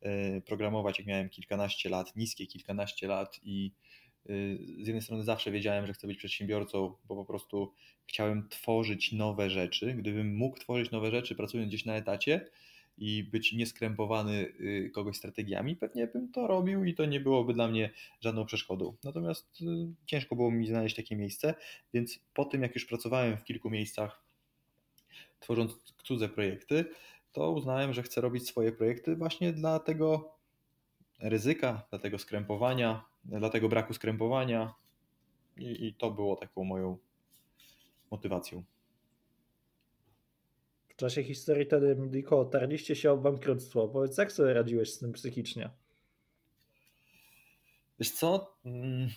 e, 0.00 0.40
programować, 0.40 0.98
jak 0.98 1.06
miałem 1.06 1.28
kilkanaście 1.28 1.88
lat, 1.88 2.16
niskie 2.16 2.46
kilkanaście 2.46 3.06
lat 3.06 3.40
i 3.42 3.72
y, 4.30 4.58
z 4.80 4.86
jednej 4.86 5.02
strony 5.02 5.24
zawsze 5.24 5.50
wiedziałem, 5.50 5.86
że 5.86 5.92
chcę 5.92 6.06
być 6.06 6.18
przedsiębiorcą, 6.18 6.96
bo 7.04 7.16
po 7.16 7.24
prostu 7.24 7.72
chciałem 8.06 8.48
tworzyć 8.48 9.12
nowe 9.12 9.50
rzeczy. 9.50 9.94
Gdybym 9.94 10.36
mógł 10.36 10.58
tworzyć 10.58 10.90
nowe 10.90 11.10
rzeczy 11.10 11.34
pracując 11.34 11.68
gdzieś 11.68 11.84
na 11.84 11.96
etacie, 11.96 12.50
i 12.98 13.24
być 13.24 13.52
nieskrępowany 13.52 14.32
y, 14.60 14.90
kogoś 14.94 15.16
strategiami, 15.16 15.76
pewnie 15.76 16.06
bym 16.06 16.32
to 16.32 16.46
robił 16.46 16.84
i 16.84 16.94
to 16.94 17.04
nie 17.04 17.20
byłoby 17.20 17.54
dla 17.54 17.68
mnie 17.68 17.90
żadną 18.20 18.46
przeszkodą. 18.46 18.96
Natomiast 19.04 19.60
y, 19.60 19.64
ciężko 20.06 20.36
było 20.36 20.50
mi 20.50 20.66
znaleźć 20.66 20.96
takie 20.96 21.16
miejsce, 21.16 21.54
więc 21.94 22.18
po 22.34 22.44
tym 22.44 22.62
jak 22.62 22.74
już 22.74 22.86
pracowałem 22.86 23.36
w 23.36 23.44
kilku 23.44 23.70
miejscach, 23.70 24.24
tworząc 25.40 25.94
cudze 26.04 26.28
projekty, 26.28 26.84
to 27.32 27.50
uznałem, 27.50 27.92
że 27.92 28.02
chcę 28.02 28.20
robić 28.20 28.48
swoje 28.48 28.72
projekty 28.72 29.16
właśnie 29.16 29.52
dla 29.52 29.78
tego 29.78 30.34
ryzyka, 31.20 31.86
dla 31.90 31.98
tego 31.98 32.18
skrępowania, 32.18 33.04
dla 33.24 33.50
tego 33.50 33.68
braku 33.68 33.94
skrępowania 33.94 34.74
i, 35.56 35.86
i 35.86 35.94
to 35.94 36.10
było 36.10 36.36
taką 36.36 36.64
moją 36.64 36.98
motywacją. 38.10 38.62
W 40.94 40.96
czasie 40.96 41.22
historii 41.22 41.66
Tedy 41.66 41.96
Medico 41.96 42.38
otarliście 42.40 42.96
się 42.96 43.12
o 43.12 43.16
bankructwo. 43.16 43.88
Powiedz, 43.88 44.18
jak 44.18 44.32
sobie 44.32 44.54
radziłeś 44.54 44.92
z 44.92 44.98
tym 44.98 45.12
psychicznie? 45.12 45.70
Wiesz 47.98 48.10
co, 48.10 48.56
mm, 48.64 49.08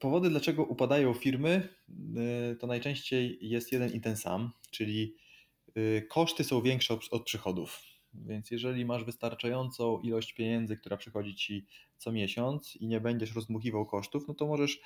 powody 0.00 0.30
dlaczego 0.30 0.64
upadają 0.64 1.14
firmy 1.14 1.68
y, 2.52 2.56
to 2.56 2.66
najczęściej 2.66 3.38
jest 3.40 3.72
jeden 3.72 3.92
i 3.92 4.00
ten 4.00 4.16
sam, 4.16 4.50
czyli 4.70 5.14
y, 5.76 6.06
koszty 6.10 6.44
są 6.44 6.62
większe 6.62 6.98
od 7.10 7.24
przychodów. 7.24 7.80
Więc 8.14 8.50
jeżeli 8.50 8.84
masz 8.84 9.04
wystarczającą 9.04 10.00
ilość 10.00 10.32
pieniędzy, 10.32 10.76
która 10.76 10.96
przychodzi 10.96 11.34
ci 11.34 11.66
co 11.96 12.12
miesiąc 12.12 12.76
i 12.76 12.86
nie 12.86 13.00
będziesz 13.00 13.34
rozdmuchiwał 13.34 13.86
kosztów, 13.86 14.28
no 14.28 14.34
to 14.34 14.46
możesz 14.46 14.80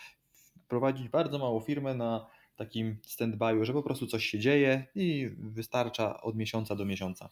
prowadzić 0.68 1.08
bardzo 1.08 1.38
małą 1.38 1.60
firmę 1.60 1.94
na 1.94 2.26
takim 2.58 2.96
stand-by'u, 3.06 3.64
że 3.64 3.72
po 3.72 3.82
prostu 3.82 4.06
coś 4.06 4.26
się 4.26 4.38
dzieje 4.38 4.86
i 4.94 5.30
wystarcza 5.38 6.22
od 6.22 6.36
miesiąca 6.36 6.76
do 6.76 6.84
miesiąca. 6.84 7.30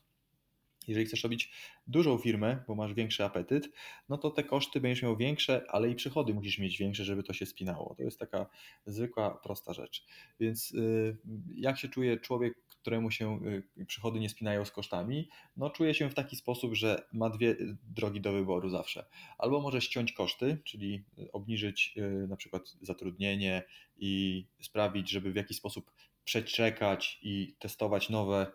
Jeżeli 0.88 1.06
chcesz 1.06 1.22
robić 1.22 1.50
dużą 1.86 2.18
firmę, 2.18 2.64
bo 2.66 2.74
masz 2.74 2.94
większy 2.94 3.24
apetyt, 3.24 3.68
no 4.08 4.18
to 4.18 4.30
te 4.30 4.44
koszty 4.44 4.80
będziesz 4.80 5.02
miał 5.02 5.16
większe, 5.16 5.64
ale 5.68 5.90
i 5.90 5.94
przychody 5.94 6.34
musisz 6.34 6.58
mieć 6.58 6.78
większe, 6.78 7.04
żeby 7.04 7.22
to 7.22 7.32
się 7.32 7.46
spinało. 7.46 7.94
To 7.94 8.02
jest 8.02 8.18
taka 8.18 8.46
zwykła, 8.86 9.30
prosta 9.30 9.72
rzecz. 9.72 10.06
Więc 10.40 10.72
y, 10.72 11.16
jak 11.54 11.78
się 11.78 11.88
czuje 11.88 12.20
człowiek, 12.20 12.54
któremu 12.68 13.10
się 13.10 13.40
y, 13.78 13.86
przychody 13.86 14.20
nie 14.20 14.28
spinają 14.28 14.64
z 14.64 14.70
kosztami? 14.70 15.28
No 15.56 15.70
czuje 15.70 15.94
się 15.94 16.10
w 16.10 16.14
taki 16.14 16.36
sposób, 16.36 16.74
że 16.74 17.06
ma 17.12 17.30
dwie 17.30 17.56
drogi 17.94 18.20
do 18.20 18.32
wyboru 18.32 18.70
zawsze. 18.70 19.04
Albo 19.38 19.60
może 19.60 19.80
ściąć 19.80 20.12
koszty, 20.12 20.58
czyli 20.64 21.04
obniżyć 21.32 21.94
y, 21.96 22.28
na 22.28 22.36
przykład 22.36 22.62
zatrudnienie 22.82 23.62
i 23.98 24.44
sprawić, 24.60 25.10
żeby 25.10 25.32
w 25.32 25.36
jakiś 25.36 25.56
sposób 25.56 25.90
przeczekać 26.24 27.18
i 27.22 27.56
testować 27.58 28.10
nowe 28.10 28.52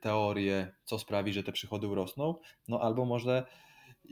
teorie, 0.00 0.72
co 0.84 0.98
sprawi, 0.98 1.32
że 1.32 1.42
te 1.42 1.52
przychody 1.52 1.88
urosną, 1.88 2.34
no 2.68 2.80
albo 2.80 3.04
może 3.04 3.46
e, 4.04 4.10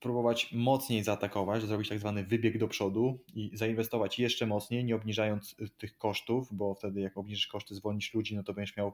próbować 0.00 0.52
mocniej 0.52 1.04
zaatakować, 1.04 1.62
zrobić 1.62 1.88
tak 1.88 1.98
zwany 1.98 2.24
wybieg 2.24 2.58
do 2.58 2.68
przodu 2.68 3.24
i 3.34 3.50
zainwestować 3.54 4.18
jeszcze 4.18 4.46
mocniej, 4.46 4.84
nie 4.84 4.96
obniżając 4.96 5.56
e, 5.58 5.68
tych 5.68 5.98
kosztów, 5.98 6.48
bo 6.52 6.74
wtedy 6.74 7.00
jak 7.00 7.18
obniżysz 7.18 7.46
koszty, 7.46 7.74
zwolnisz 7.74 8.14
ludzi, 8.14 8.36
no 8.36 8.42
to 8.42 8.54
będziesz 8.54 8.76
miał 8.76 8.92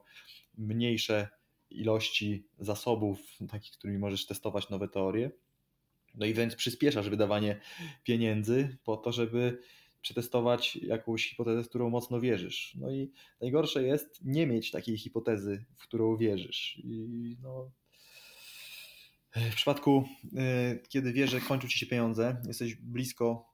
mniejsze 0.59 1.29
ilości 1.71 2.47
zasobów, 2.59 3.21
takich, 3.51 3.73
którymi 3.73 3.99
możesz 3.99 4.27
testować 4.27 4.71
nowe 4.71 4.89
teorie. 4.89 5.31
No 6.15 6.27
i 6.27 6.35
wręcz 6.35 6.57
przyspieszasz 6.57 7.09
wydawanie 7.09 7.61
pieniędzy 8.05 8.77
po 8.85 8.97
to, 8.97 9.13
żeby 9.13 9.59
przetestować 10.05 10.77
jakąś 10.77 11.29
hipotezę, 11.29 11.65
w 11.65 11.69
którą 11.69 11.91
mocno 11.91 12.21
wierzysz. 12.21 12.77
No 12.81 12.91
i 12.91 13.13
najgorsze 13.41 13.83
jest 13.83 14.21
nie 14.25 14.47
mieć 14.47 14.71
takiej 14.71 14.99
hipotezy, 14.99 15.65
w 15.77 15.83
którą 15.83 16.17
wierzysz. 16.17 16.81
I 16.85 17.37
no, 17.43 17.71
w 19.37 19.55
przypadku, 19.55 20.05
e, 20.37 20.79
kiedy 20.89 21.13
wiesz, 21.13 21.31
że 21.31 21.41
kończą 21.41 21.69
ci 21.69 21.79
się 21.79 21.87
pieniądze, 21.87 22.43
jesteś 22.47 22.75
blisko 22.75 23.54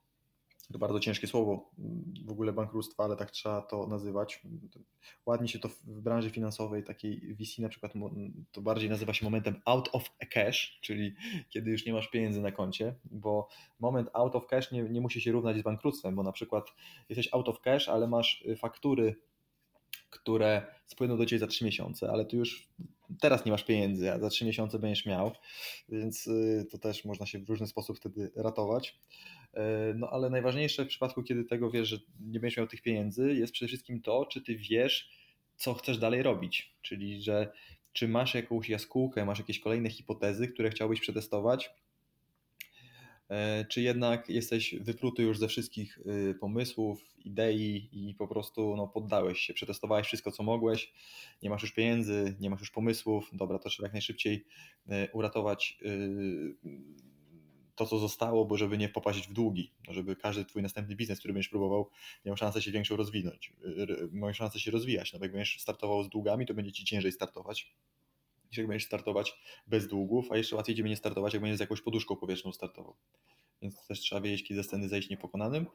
to 0.71 0.79
bardzo 0.79 0.99
ciężkie 0.99 1.27
słowo 1.27 1.71
w 2.25 2.31
ogóle 2.31 2.53
bankructwa, 2.53 3.03
ale 3.03 3.15
tak 3.15 3.31
trzeba 3.31 3.61
to 3.61 3.87
nazywać. 3.87 4.41
Ładnie 5.25 5.47
się 5.47 5.59
to 5.59 5.69
w 5.69 6.01
branży 6.01 6.29
finansowej, 6.29 6.83
takiej 6.83 7.35
VC 7.35 7.61
na 7.61 7.69
przykład, 7.69 7.93
to 8.51 8.61
bardziej 8.61 8.89
nazywa 8.89 9.13
się 9.13 9.25
momentem 9.25 9.61
out 9.65 9.89
of 9.93 10.11
cash, 10.29 10.79
czyli 10.81 11.15
kiedy 11.49 11.71
już 11.71 11.85
nie 11.85 11.93
masz 11.93 12.07
pieniędzy 12.07 12.41
na 12.41 12.51
koncie, 12.51 12.95
bo 13.05 13.47
moment 13.79 14.09
out 14.13 14.35
of 14.35 14.47
cash 14.47 14.71
nie, 14.71 14.83
nie 14.83 15.01
musi 15.01 15.21
się 15.21 15.31
równać 15.31 15.57
z 15.57 15.61
bankructwem, 15.61 16.15
bo 16.15 16.23
na 16.23 16.31
przykład 16.31 16.65
jesteś 17.09 17.33
out 17.33 17.49
of 17.49 17.61
cash, 17.61 17.89
ale 17.89 18.07
masz 18.07 18.43
faktury, 18.57 19.15
które 20.11 20.65
spłyną 20.85 21.17
do 21.17 21.25
Ciebie 21.25 21.39
za 21.39 21.47
3 21.47 21.65
miesiące, 21.65 22.09
ale 22.11 22.25
tu 22.25 22.37
już 22.37 22.69
teraz 23.19 23.45
nie 23.45 23.51
masz 23.51 23.63
pieniędzy, 23.63 24.11
a 24.11 24.19
za 24.19 24.29
3 24.29 24.45
miesiące 24.45 24.79
będziesz 24.79 25.05
miał, 25.05 25.31
więc 25.89 26.27
y, 26.27 26.67
to 26.71 26.77
też 26.77 27.05
można 27.05 27.25
się 27.25 27.39
w 27.39 27.49
różny 27.49 27.67
sposób 27.67 27.97
wtedy 27.97 28.31
ratować. 28.35 28.99
E, 29.53 29.93
no 29.95 30.09
ale 30.09 30.29
najważniejsze 30.29 30.85
w 30.85 30.87
przypadku, 30.87 31.23
kiedy 31.23 31.43
tego 31.43 31.71
wiesz, 31.71 31.87
że 31.87 31.97
nie 32.19 32.39
będziesz 32.39 32.57
miał 32.57 32.67
tych 32.67 32.81
pieniędzy, 32.81 33.33
jest 33.33 33.53
przede 33.53 33.67
wszystkim 33.67 34.01
to, 34.01 34.25
czy 34.25 34.41
ty 34.41 34.55
wiesz, 34.55 35.09
co 35.55 35.73
chcesz 35.73 35.97
dalej 35.97 36.23
robić. 36.23 36.75
Czyli, 36.81 37.21
że 37.21 37.51
czy 37.93 38.07
masz 38.07 38.35
jakąś 38.35 38.69
jaskółkę, 38.69 39.25
masz 39.25 39.39
jakieś 39.39 39.59
kolejne 39.59 39.89
hipotezy, 39.89 40.47
które 40.47 40.69
chciałbyś 40.69 40.99
przetestować, 40.99 41.69
e, 43.29 43.65
czy 43.65 43.81
jednak 43.81 44.29
jesteś 44.29 44.75
wypluty 44.75 45.23
już 45.23 45.37
ze 45.37 45.47
wszystkich 45.47 45.97
y, 45.97 46.35
pomysłów, 46.39 47.05
idei 47.25 47.89
i 47.91 48.15
po 48.15 48.27
prostu 48.27 48.75
no, 48.77 48.87
poddałeś 48.87 49.39
się, 49.39 49.53
przetestowałeś 49.53 50.07
wszystko, 50.07 50.31
co 50.31 50.43
mogłeś, 50.43 50.93
nie 51.43 51.49
masz 51.49 51.61
już 51.61 51.71
pieniędzy, 51.71 52.35
nie 52.39 52.49
masz 52.49 52.59
już 52.59 52.71
pomysłów, 52.71 53.29
dobra, 53.33 53.59
to 53.59 53.69
trzeba 53.69 53.85
jak 53.85 53.93
najszybciej 53.93 54.45
e, 54.89 55.11
uratować 55.11 55.77
y, 55.85 56.55
to, 57.81 57.87
co 57.87 57.99
zostało, 57.99 58.45
bo 58.45 58.57
żeby 58.57 58.77
nie 58.77 58.89
popaść 58.89 59.27
w 59.27 59.33
długi, 59.33 59.71
żeby 59.89 60.15
każdy 60.15 60.45
twój 60.45 60.61
następny 60.61 60.95
biznes, 60.95 61.19
który 61.19 61.33
będziesz 61.33 61.49
próbował, 61.49 61.89
miał 62.25 62.37
szansę 62.37 62.61
się 62.61 62.71
większą 62.71 62.95
rozwinąć, 62.95 63.53
miał 64.11 64.33
szansę 64.33 64.59
się 64.59 64.71
rozwijać. 64.71 65.13
No 65.13 65.19
jak 65.21 65.31
będziesz 65.31 65.59
startował 65.59 66.03
z 66.03 66.09
długami, 66.09 66.45
to 66.45 66.53
będzie 66.53 66.71
ci 66.71 66.85
ciężej 66.85 67.11
startować 67.11 67.75
niż 68.51 68.57
jak 68.57 68.67
będziesz 68.67 68.87
startować 68.87 69.33
bez 69.67 69.87
długów, 69.87 70.31
a 70.31 70.37
jeszcze 70.37 70.55
łatwiej 70.55 70.75
ci 70.75 70.83
będzie 70.83 70.95
startować, 70.95 71.33
jak 71.33 71.41
będziesz 71.41 71.57
z 71.57 71.61
jakąś 71.61 71.81
poduszką 71.81 72.15
powietrzną 72.15 72.51
startował. 72.51 72.95
Więc 73.61 73.87
też 73.87 73.99
trzeba 73.99 74.21
wiedzieć, 74.21 74.47
kiedy 74.47 74.61
ze 74.61 74.63
sceny 74.63 74.89
zejść 74.89 75.09
niepokonanym. 75.09 75.65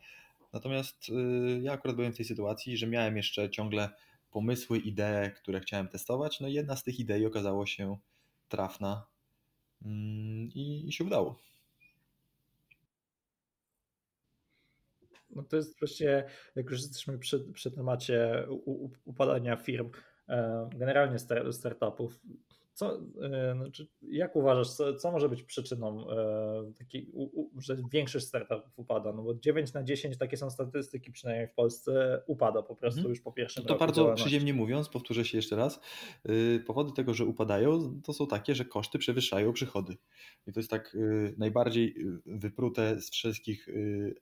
Natomiast 0.52 1.08
yy, 1.08 1.60
ja 1.62 1.72
akurat 1.72 1.96
byłem 1.96 2.12
w 2.12 2.16
tej 2.16 2.26
sytuacji, 2.26 2.76
że 2.76 2.86
miałem 2.86 3.16
jeszcze 3.16 3.50
ciągle 3.50 3.90
pomysły, 4.30 4.78
idee, 4.78 5.32
które 5.36 5.60
chciałem 5.60 5.88
testować. 5.88 6.40
No 6.40 6.48
i 6.48 6.52
jedna 6.52 6.76
z 6.76 6.84
tych 6.84 7.00
idei 7.00 7.26
okazało 7.26 7.66
się 7.66 7.98
trafna 8.48 9.06
i, 10.54 10.84
i 10.88 10.92
się 10.92 11.04
udało. 11.04 11.40
No 15.30 15.42
to 15.42 15.56
jest 15.56 15.78
właśnie, 15.78 16.24
jak 16.56 16.70
już 16.70 16.80
jesteśmy 16.80 17.18
przy, 17.18 17.40
przy 17.52 17.70
temacie 17.70 18.46
upadania 19.04 19.56
firm, 19.56 19.90
e, 20.28 20.68
generalnie 20.76 21.18
startupów, 21.52 22.20
co, 22.76 23.00
e, 23.22 23.54
znaczy, 23.56 23.88
jak 24.02 24.36
uważasz, 24.36 24.70
co, 24.70 24.94
co, 24.94 25.12
może 25.12 25.28
być 25.28 25.42
przyczyną 25.42 26.10
e, 26.10 26.72
takiej, 26.78 27.12
że 27.58 27.76
większość 27.92 28.26
startupów 28.26 28.78
upada? 28.78 29.12
No 29.12 29.22
bo 29.22 29.34
9 29.34 29.72
na 29.72 29.82
10, 29.82 30.18
takie 30.18 30.36
są 30.36 30.50
statystyki, 30.50 31.12
przynajmniej 31.12 31.48
w 31.48 31.54
Polsce, 31.54 32.22
upada 32.26 32.62
po 32.62 32.76
prostu 32.76 32.96
hmm. 32.96 33.10
już 33.10 33.20
po 33.20 33.32
pierwszym 33.32 33.64
To 33.64 33.76
bardzo 33.76 34.14
przyziemnie 34.14 34.54
mówiąc, 34.54 34.88
powtórzę 34.88 35.24
się 35.24 35.38
jeszcze 35.38 35.56
raz, 35.56 35.80
y, 36.28 36.64
powody 36.66 36.92
tego, 36.92 37.14
że 37.14 37.24
upadają, 37.24 38.00
to 38.04 38.12
są 38.12 38.26
takie, 38.26 38.54
że 38.54 38.64
koszty 38.64 38.98
przewyższają 38.98 39.52
przychody. 39.52 39.96
I 40.46 40.52
to 40.52 40.60
jest 40.60 40.70
tak 40.70 40.94
y, 40.94 41.34
najbardziej 41.38 41.94
wyprute 42.26 43.00
z 43.00 43.10
wszystkich 43.10 43.68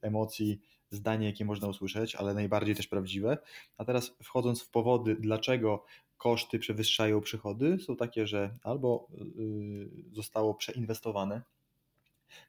emocji 0.03 0.61
zdanie, 0.91 1.27
jakie 1.27 1.45
można 1.45 1.69
usłyszeć, 1.69 2.15
ale 2.15 2.35
najbardziej 2.35 2.75
też 2.75 2.87
prawdziwe. 2.87 3.39
A 3.77 3.85
teraz 3.85 4.17
wchodząc 4.23 4.63
w 4.63 4.71
powody, 4.71 5.17
dlaczego 5.21 5.85
koszty 6.17 6.59
przewyższają 6.59 7.21
przychody, 7.21 7.79
są 7.79 7.97
takie, 7.97 8.27
że 8.27 8.59
albo 8.63 9.09
y, 9.39 9.91
zostało 10.13 10.55
przeinwestowane, 10.55 11.43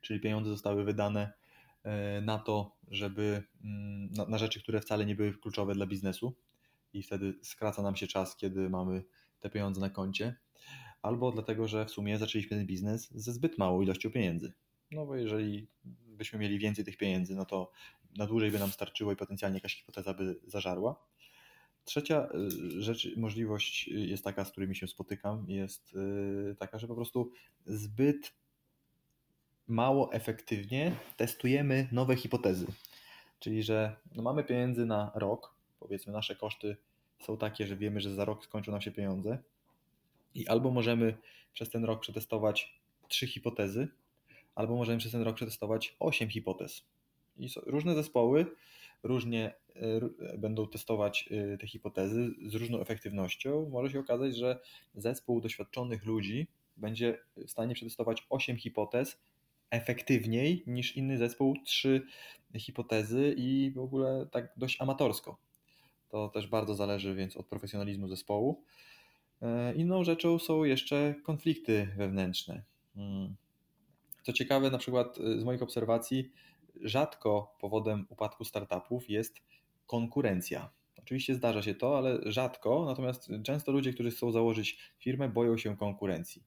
czyli 0.01 0.19
pieniądze 0.19 0.49
zostały 0.49 0.83
wydane 0.83 1.33
e, 1.83 2.21
na 2.21 2.39
to, 2.39 2.75
żeby 2.87 3.43
mm, 3.63 4.09
na, 4.11 4.25
na 4.25 4.37
rzeczy, 4.37 4.59
które 4.63 4.81
wcale 4.81 5.05
nie 5.05 5.15
były 5.15 5.33
kluczowe 5.33 5.73
dla 5.73 5.85
biznesu 5.85 6.35
i 6.93 7.03
wtedy 7.03 7.33
skraca 7.41 7.81
nam 7.81 7.95
się 7.95 8.07
czas, 8.07 8.35
kiedy 8.35 8.69
mamy 8.69 9.03
te 9.39 9.49
pieniądze 9.49 9.81
na 9.81 9.89
koncie, 9.89 10.35
albo 11.01 11.31
dlatego, 11.31 11.67
że 11.67 11.85
w 11.85 11.91
sumie 11.91 12.17
zaczęliśmy 12.17 12.57
ten 12.57 12.65
biznes 12.65 13.11
ze 13.11 13.33
zbyt 13.33 13.57
małą 13.57 13.81
ilością 13.81 14.11
pieniędzy. 14.11 14.53
No 14.91 15.05
bo 15.05 15.15
jeżeli 15.15 15.67
byśmy 16.07 16.39
mieli 16.39 16.59
więcej 16.59 16.85
tych 16.85 16.97
pieniędzy, 16.97 17.35
no 17.35 17.45
to 17.45 17.71
na 18.17 18.27
dłużej 18.27 18.51
by 18.51 18.59
nam 18.59 18.71
starczyło 18.71 19.11
i 19.11 19.15
potencjalnie 19.15 19.57
jakaś 19.57 19.75
hipoteza 19.75 20.13
by 20.13 20.39
zażarła. 20.47 21.05
Trzecia 21.85 22.27
y, 22.77 22.81
rzecz, 22.81 23.15
możliwość 23.17 23.87
jest 23.87 24.23
taka, 24.23 24.45
z 24.45 24.51
którymi 24.51 24.75
się 24.75 24.87
spotykam, 24.87 25.45
jest 25.49 25.93
y, 25.93 26.55
taka, 26.59 26.79
że 26.79 26.87
po 26.87 26.95
prostu 26.95 27.31
zbyt 27.65 28.33
mało 29.67 30.13
efektywnie 30.13 30.95
testujemy 31.17 31.87
nowe 31.91 32.15
hipotezy. 32.15 32.67
Czyli, 33.39 33.63
że 33.63 33.95
no 34.15 34.23
mamy 34.23 34.43
pieniędzy 34.43 34.85
na 34.85 35.11
rok, 35.15 35.55
powiedzmy, 35.79 36.13
nasze 36.13 36.35
koszty 36.35 36.77
są 37.19 37.37
takie, 37.37 37.67
że 37.67 37.77
wiemy, 37.77 38.01
że 38.01 38.15
za 38.15 38.25
rok 38.25 38.43
skończą 38.43 38.71
nam 38.71 38.81
się 38.81 38.91
pieniądze, 38.91 39.37
i 40.35 40.47
albo 40.47 40.71
możemy 40.71 41.17
przez 41.53 41.69
ten 41.69 41.85
rok 41.85 41.99
przetestować 41.99 42.79
trzy 43.07 43.27
hipotezy, 43.27 43.87
albo 44.55 44.75
możemy 44.75 44.97
przez 44.97 45.11
ten 45.11 45.21
rok 45.21 45.35
przetestować 45.35 45.95
osiem 45.99 46.29
hipotez. 46.29 46.85
I 47.37 47.49
różne 47.65 47.95
zespoły 47.95 48.45
różnie 49.05 49.53
e, 49.75 50.37
będą 50.37 50.67
testować 50.67 51.29
e, 51.31 51.57
te 51.57 51.67
hipotezy 51.67 52.29
z 52.45 52.55
różną 52.55 52.79
efektywnością, 52.79 53.69
może 53.69 53.91
się 53.91 53.99
okazać, 53.99 54.35
że 54.35 54.59
zespół 54.95 55.41
doświadczonych 55.41 56.05
ludzi 56.05 56.47
będzie 56.77 57.17
w 57.37 57.51
stanie 57.51 57.75
przetestować 57.75 58.27
8 58.29 58.57
hipotez 58.57 59.17
efektywniej 59.69 60.63
niż 60.67 60.97
inny 60.97 61.17
zespół 61.17 61.55
3 61.65 62.01
hipotezy 62.55 63.35
i 63.37 63.71
w 63.75 63.79
ogóle 63.79 64.27
tak 64.31 64.53
dość 64.57 64.81
amatorsko. 64.81 65.37
To 66.09 66.29
też 66.29 66.47
bardzo 66.47 66.75
zależy 66.75 67.15
więc 67.15 67.37
od 67.37 67.45
profesjonalizmu 67.45 68.07
zespołu. 68.07 68.63
E, 69.41 69.75
inną 69.75 70.03
rzeczą 70.03 70.39
są 70.39 70.63
jeszcze 70.63 71.15
konflikty 71.23 71.87
wewnętrzne. 71.97 72.63
Hmm. 72.95 73.35
Co 74.23 74.33
ciekawe, 74.33 74.71
na 74.71 74.77
przykład 74.77 75.17
z 75.37 75.43
moich 75.43 75.61
obserwacji, 75.61 76.31
rzadko 76.81 77.55
powodem 77.59 78.05
upadku 78.09 78.45
startupów 78.45 79.09
jest 79.09 79.41
konkurencja. 79.87 80.69
Oczywiście 80.97 81.35
zdarza 81.35 81.61
się 81.61 81.75
to, 81.75 81.97
ale 81.97 82.19
rzadko, 82.25 82.85
natomiast 82.85 83.29
często 83.43 83.71
ludzie, 83.71 83.93
którzy 83.93 84.11
chcą 84.11 84.31
założyć 84.31 84.79
firmę, 84.99 85.29
boją 85.29 85.57
się 85.57 85.77
konkurencji. 85.77 86.43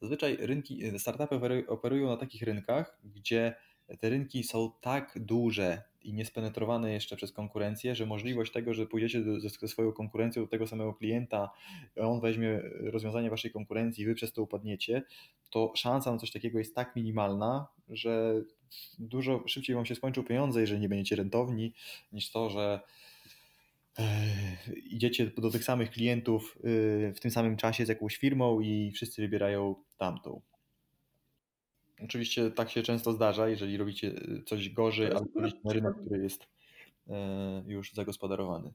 Zazwyczaj 0.00 0.36
rynki, 0.40 0.98
startupy 0.98 1.66
operują 1.68 2.08
na 2.08 2.16
takich 2.16 2.42
rynkach, 2.42 2.98
gdzie 3.04 3.54
te 4.00 4.10
rynki 4.10 4.42
są 4.42 4.72
tak 4.80 5.18
duże 5.20 5.82
i 6.02 6.14
niespenetrowane 6.14 6.92
jeszcze 6.92 7.16
przez 7.16 7.32
konkurencję, 7.32 7.94
że 7.94 8.06
możliwość 8.06 8.52
tego, 8.52 8.74
że 8.74 8.86
pójdziecie 8.86 9.22
ze 9.40 9.68
swoją 9.68 9.92
konkurencją 9.92 10.42
do 10.42 10.48
tego 10.48 10.66
samego 10.66 10.94
klienta, 10.94 11.50
on 11.96 12.20
weźmie 12.20 12.60
rozwiązanie 12.80 13.30
waszej 13.30 13.50
konkurencji, 13.50 14.06
wy 14.06 14.14
przez 14.14 14.32
to 14.32 14.42
upadniecie, 14.42 15.02
to 15.50 15.72
szansa 15.76 16.12
na 16.12 16.18
coś 16.18 16.30
takiego 16.30 16.58
jest 16.58 16.74
tak 16.74 16.96
minimalna, 16.96 17.66
że 17.88 18.42
dużo 18.98 19.44
szybciej 19.46 19.76
wam 19.76 19.86
się 19.86 19.94
skończą 19.94 20.24
pieniądze, 20.24 20.60
jeżeli 20.60 20.80
nie 20.80 20.88
będziecie 20.88 21.16
rentowni, 21.16 21.74
niż 22.12 22.30
to, 22.30 22.50
że 22.50 22.80
e, 23.98 24.04
idziecie 24.90 25.26
do 25.26 25.50
tych 25.50 25.64
samych 25.64 25.90
klientów 25.90 26.58
e, 26.58 27.12
w 27.12 27.20
tym 27.20 27.30
samym 27.30 27.56
czasie 27.56 27.86
z 27.86 27.88
jakąś 27.88 28.16
firmą 28.16 28.60
i 28.60 28.92
wszyscy 28.92 29.22
wybierają 29.22 29.74
tamtą. 29.96 30.40
Oczywiście 32.04 32.50
tak 32.50 32.70
się 32.70 32.82
często 32.82 33.12
zdarza, 33.12 33.48
jeżeli 33.48 33.76
robicie 33.76 34.14
coś 34.46 34.70
gorzej, 34.70 35.06
ale 35.06 35.26
wchodzicie 35.26 35.60
na 35.64 35.72
rynek, 35.72 35.94
który 36.06 36.22
jest 36.22 36.48
e, 37.08 37.62
już 37.66 37.92
zagospodarowany. 37.92 38.72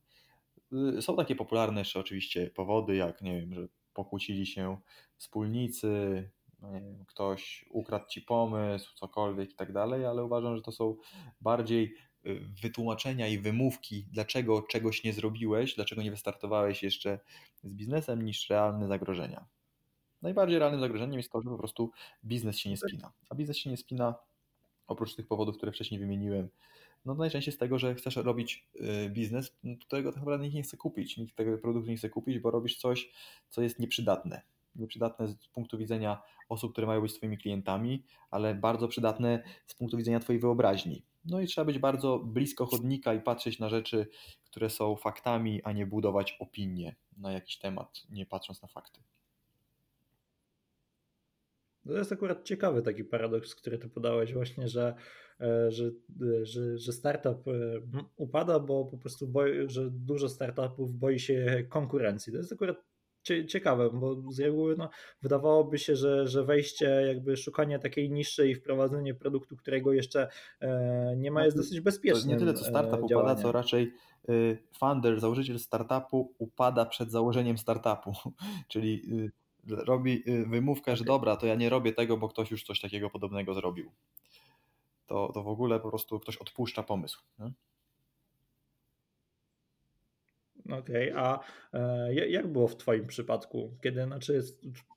Są 1.01 1.15
takie 1.15 1.35
popularne 1.35 1.81
jeszcze 1.81 1.99
oczywiście 1.99 2.49
powody, 2.49 2.95
jak 2.95 3.21
nie 3.21 3.41
wiem, 3.41 3.53
że 3.53 3.67
pokłócili 3.93 4.45
się 4.45 4.77
wspólnicy, 5.17 5.89
no 6.65 6.79
nie 6.79 6.81
wiem, 6.81 7.05
ktoś 7.05 7.65
ukradł 7.69 8.07
ci 8.07 8.21
pomysł, 8.21 8.95
cokolwiek 8.95 9.51
i 9.51 9.55
tak 9.55 9.73
dalej, 9.73 10.05
ale 10.05 10.23
uważam, 10.23 10.55
że 10.55 10.61
to 10.61 10.71
są 10.71 10.95
bardziej 11.41 11.95
y, 12.25 12.39
wytłumaczenia 12.61 13.27
i 13.27 13.37
wymówki, 13.37 14.05
dlaczego 14.11 14.61
czegoś 14.61 15.03
nie 15.03 15.13
zrobiłeś, 15.13 15.75
dlaczego 15.75 16.01
nie 16.01 16.11
wystartowałeś 16.11 16.83
jeszcze 16.83 17.19
z 17.63 17.73
biznesem, 17.73 18.25
niż 18.25 18.49
realne 18.49 18.87
zagrożenia. 18.87 19.45
Najbardziej 20.21 20.59
realnym 20.59 20.81
zagrożeniem 20.81 21.17
jest 21.17 21.31
to, 21.31 21.41
że 21.41 21.49
po 21.49 21.57
prostu 21.57 21.91
biznes 22.25 22.57
się 22.57 22.69
nie 22.69 22.77
spina. 22.77 23.11
A 23.29 23.35
biznes 23.35 23.57
się 23.57 23.69
nie 23.69 23.77
spina 23.77 24.15
oprócz 24.87 25.15
tych 25.15 25.27
powodów, 25.27 25.57
które 25.57 25.71
wcześniej 25.71 25.99
wymieniłem. 25.99 26.49
No 27.05 27.15
najczęściej 27.15 27.53
z 27.53 27.57
tego, 27.57 27.79
że 27.79 27.95
chcesz 27.95 28.15
robić 28.15 28.67
y, 28.75 29.09
biznes, 29.09 29.57
którego 29.81 30.11
tak 30.11 30.19
naprawdę 30.19 30.43
nikt 30.43 30.55
nie 30.55 30.63
chce 30.63 30.77
kupić. 30.77 31.17
Nikt 31.17 31.35
tego 31.35 31.57
produktu 31.57 31.89
nie 31.89 31.97
chce 31.97 32.09
kupić, 32.09 32.39
bo 32.39 32.51
robisz 32.51 32.77
coś, 32.77 33.11
co 33.49 33.61
jest 33.61 33.79
nieprzydatne 33.79 34.54
przydatne 34.87 35.27
z 35.27 35.47
punktu 35.47 35.77
widzenia 35.77 36.21
osób, 36.49 36.71
które 36.71 36.87
mają 36.87 37.01
być 37.01 37.13
Twoimi 37.13 37.37
klientami, 37.37 38.03
ale 38.31 38.55
bardzo 38.55 38.87
przydatne 38.87 39.43
z 39.67 39.75
punktu 39.75 39.97
widzenia 39.97 40.19
Twojej 40.19 40.39
wyobraźni. 40.39 41.03
No 41.25 41.41
i 41.41 41.47
trzeba 41.47 41.65
być 41.65 41.79
bardzo 41.79 42.19
blisko 42.19 42.65
chodnika 42.65 43.13
i 43.13 43.21
patrzeć 43.21 43.59
na 43.59 43.69
rzeczy, 43.69 44.07
które 44.43 44.69
są 44.69 44.95
faktami, 44.95 45.63
a 45.63 45.71
nie 45.71 45.85
budować 45.85 46.37
opinię 46.39 46.95
na 47.17 47.31
jakiś 47.31 47.57
temat, 47.57 48.03
nie 48.09 48.25
patrząc 48.25 48.61
na 48.61 48.67
fakty. 48.67 49.01
To 51.87 51.93
jest 51.93 52.11
akurat 52.11 52.43
ciekawy 52.43 52.81
taki 52.81 53.03
paradoks, 53.03 53.55
który 53.55 53.77
ty 53.77 53.89
podałeś 53.89 54.33
właśnie, 54.33 54.67
że, 54.67 54.95
e, 55.41 55.71
że, 55.71 55.91
że, 56.41 56.77
że 56.77 56.93
startup 56.93 57.47
e, 57.47 57.51
upada, 58.15 58.59
bo 58.59 58.85
po 58.85 58.97
prostu 58.97 59.27
boi, 59.27 59.69
że 59.69 59.89
dużo 59.91 60.29
startupów 60.29 60.93
boi 60.93 61.19
się 61.19 61.65
konkurencji. 61.69 62.33
To 62.33 62.37
jest 62.37 62.53
akurat 62.53 62.77
ciekawe, 63.47 63.89
bo 63.89 64.31
z 64.31 64.39
reguły 64.39 64.75
no, 64.77 64.89
wydawałoby 65.21 65.77
się, 65.77 65.95
że, 65.95 66.27
że 66.27 66.43
wejście, 66.43 66.85
jakby 67.07 67.37
szukanie 67.37 67.79
takiej 67.79 68.11
niższej 68.11 68.51
i 68.51 68.55
wprowadzenie 68.55 69.13
produktu, 69.13 69.57
którego 69.57 69.93
jeszcze 69.93 70.27
e, 70.61 71.15
nie 71.17 71.31
ma, 71.31 71.45
jest 71.45 71.57
dosyć 71.57 71.81
bezpieczne. 71.81 72.21
To 72.21 72.27
nie 72.27 72.37
tyle 72.37 72.53
co 72.53 72.65
startup 72.65 72.99
e, 72.99 73.15
upada, 73.15 73.35
co 73.35 73.51
raczej 73.51 73.93
y, 74.29 74.57
founder, 74.77 75.19
założyciel 75.19 75.59
startupu 75.59 76.33
upada 76.37 76.85
przed 76.85 77.11
założeniem 77.11 77.57
startupu, 77.57 78.13
czyli 78.71 79.01
y, 79.11 79.31
robi 79.67 80.23
y, 80.27 80.45
wymówkę, 80.45 80.95
że 80.95 81.03
dobra, 81.03 81.37
to 81.37 81.45
ja 81.45 81.55
nie 81.55 81.69
robię 81.69 81.93
tego, 81.93 82.17
bo 82.17 82.29
ktoś 82.29 82.51
już 82.51 82.63
coś 82.63 82.81
takiego 82.81 83.09
podobnego 83.09 83.53
zrobił. 83.53 83.91
To, 85.07 85.31
to 85.33 85.43
w 85.43 85.47
ogóle 85.47 85.79
po 85.79 85.89
prostu 85.89 86.19
ktoś 86.19 86.37
odpuszcza 86.37 86.83
pomysł. 86.83 87.21
Nie? 87.39 87.51
Okej, 90.65 91.11
okay, 91.11 91.23
a 91.23 91.39
e, 91.73 92.13
jak 92.13 92.47
było 92.47 92.67
w 92.67 92.77
Twoim 92.77 93.07
przypadku? 93.07 93.77
Kiedy, 93.83 94.03
znaczy 94.03 94.41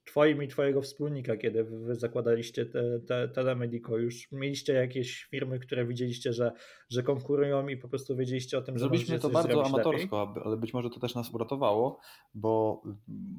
Twoim 0.05 0.43
i 0.43 0.49
Twojego 0.49 0.83
wspólnika, 0.83 1.37
kiedy 1.37 1.65
Wy 1.65 1.95
zakładaliście 1.95 2.67
te, 2.67 3.01
te 3.01 3.29
Telemedico, 3.29 3.97
już 3.97 4.33
mieliście 4.33 4.73
jakieś 4.73 5.25
firmy, 5.25 5.59
które 5.59 5.87
widzieliście, 5.87 6.33
że, 6.33 6.53
że 6.91 7.03
konkurują 7.03 7.69
i 7.69 7.77
po 7.77 7.89
prostu 7.89 8.17
wiedzieliście 8.17 8.59
o 8.59 8.63
tym, 8.63 8.75
że 8.75 8.81
Zrobiliśmy 8.81 9.19
to 9.19 9.31
bardzo 9.31 9.67
amatorsko, 9.67 10.25
lepiej? 10.29 10.43
ale 10.45 10.57
być 10.57 10.75
może 10.75 10.91
to 10.91 11.01
też 11.01 11.15
nas 11.15 11.35
uratowało, 11.35 12.01
bo 12.35 12.83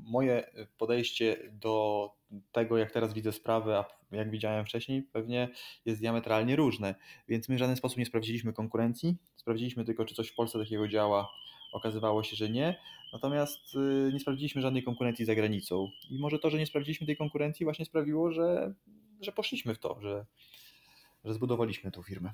moje 0.03 0.51
podejście 0.77 1.51
do 1.51 2.09
tego, 2.51 2.77
jak 2.77 2.91
teraz 2.91 3.13
widzę 3.13 3.31
sprawę, 3.31 3.77
a 3.77 4.15
jak 4.15 4.31
widziałem 4.31 4.65
wcześniej, 4.65 5.03
pewnie 5.03 5.49
jest 5.85 6.01
diametralnie 6.01 6.55
różne. 6.55 6.95
Więc 7.27 7.49
my 7.49 7.55
w 7.55 7.59
żaden 7.59 7.75
sposób 7.75 7.97
nie 7.97 8.05
sprawdziliśmy 8.05 8.53
konkurencji, 8.53 9.17
sprawdziliśmy 9.35 9.85
tylko, 9.85 10.05
czy 10.05 10.15
coś 10.15 10.29
w 10.29 10.35
Polsce 10.35 10.59
takiego 10.59 10.87
działa 10.87 11.29
Okazywało 11.71 12.23
się, 12.23 12.35
że 12.35 12.49
nie. 12.49 12.79
Natomiast 13.13 13.75
y, 13.75 14.13
nie 14.13 14.19
sprawdziliśmy 14.19 14.61
żadnej 14.61 14.83
konkurencji 14.83 15.25
za 15.25 15.35
granicą. 15.35 15.87
I 16.09 16.19
może 16.19 16.39
to, 16.39 16.49
że 16.49 16.57
nie 16.57 16.65
sprawdziliśmy 16.65 17.07
tej 17.07 17.17
konkurencji, 17.17 17.63
właśnie 17.63 17.85
sprawiło, 17.85 18.31
że, 18.31 18.73
że 19.21 19.31
poszliśmy 19.31 19.75
w 19.75 19.79
to, 19.79 20.01
że, 20.01 20.25
że 21.25 21.33
zbudowaliśmy 21.33 21.91
tą 21.91 22.03
firmę. 22.03 22.31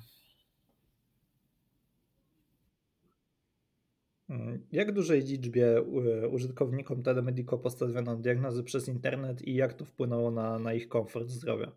Jak 4.72 4.92
dużej 4.92 5.22
liczbie 5.22 5.82
użytkownikom 6.30 7.02
Telemedico 7.02 7.58
postawiono 7.58 8.16
diagnozy 8.16 8.64
przez 8.64 8.88
internet 8.88 9.42
i 9.42 9.54
jak 9.54 9.74
to 9.74 9.84
wpłynęło 9.84 10.30
na, 10.30 10.58
na 10.58 10.74
ich 10.74 10.88
komfort 10.88 11.28
zdrowia? 11.28 11.72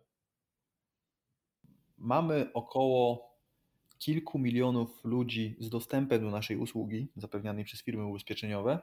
Mamy 1.98 2.52
około 2.54 3.29
kilku 4.00 4.38
milionów 4.38 5.04
ludzi 5.04 5.56
z 5.58 5.68
dostępem 5.68 6.22
do 6.22 6.30
naszej 6.30 6.56
usługi 6.56 7.08
zapewnianej 7.16 7.64
przez 7.64 7.82
firmy 7.82 8.04
ubezpieczeniowe. 8.04 8.80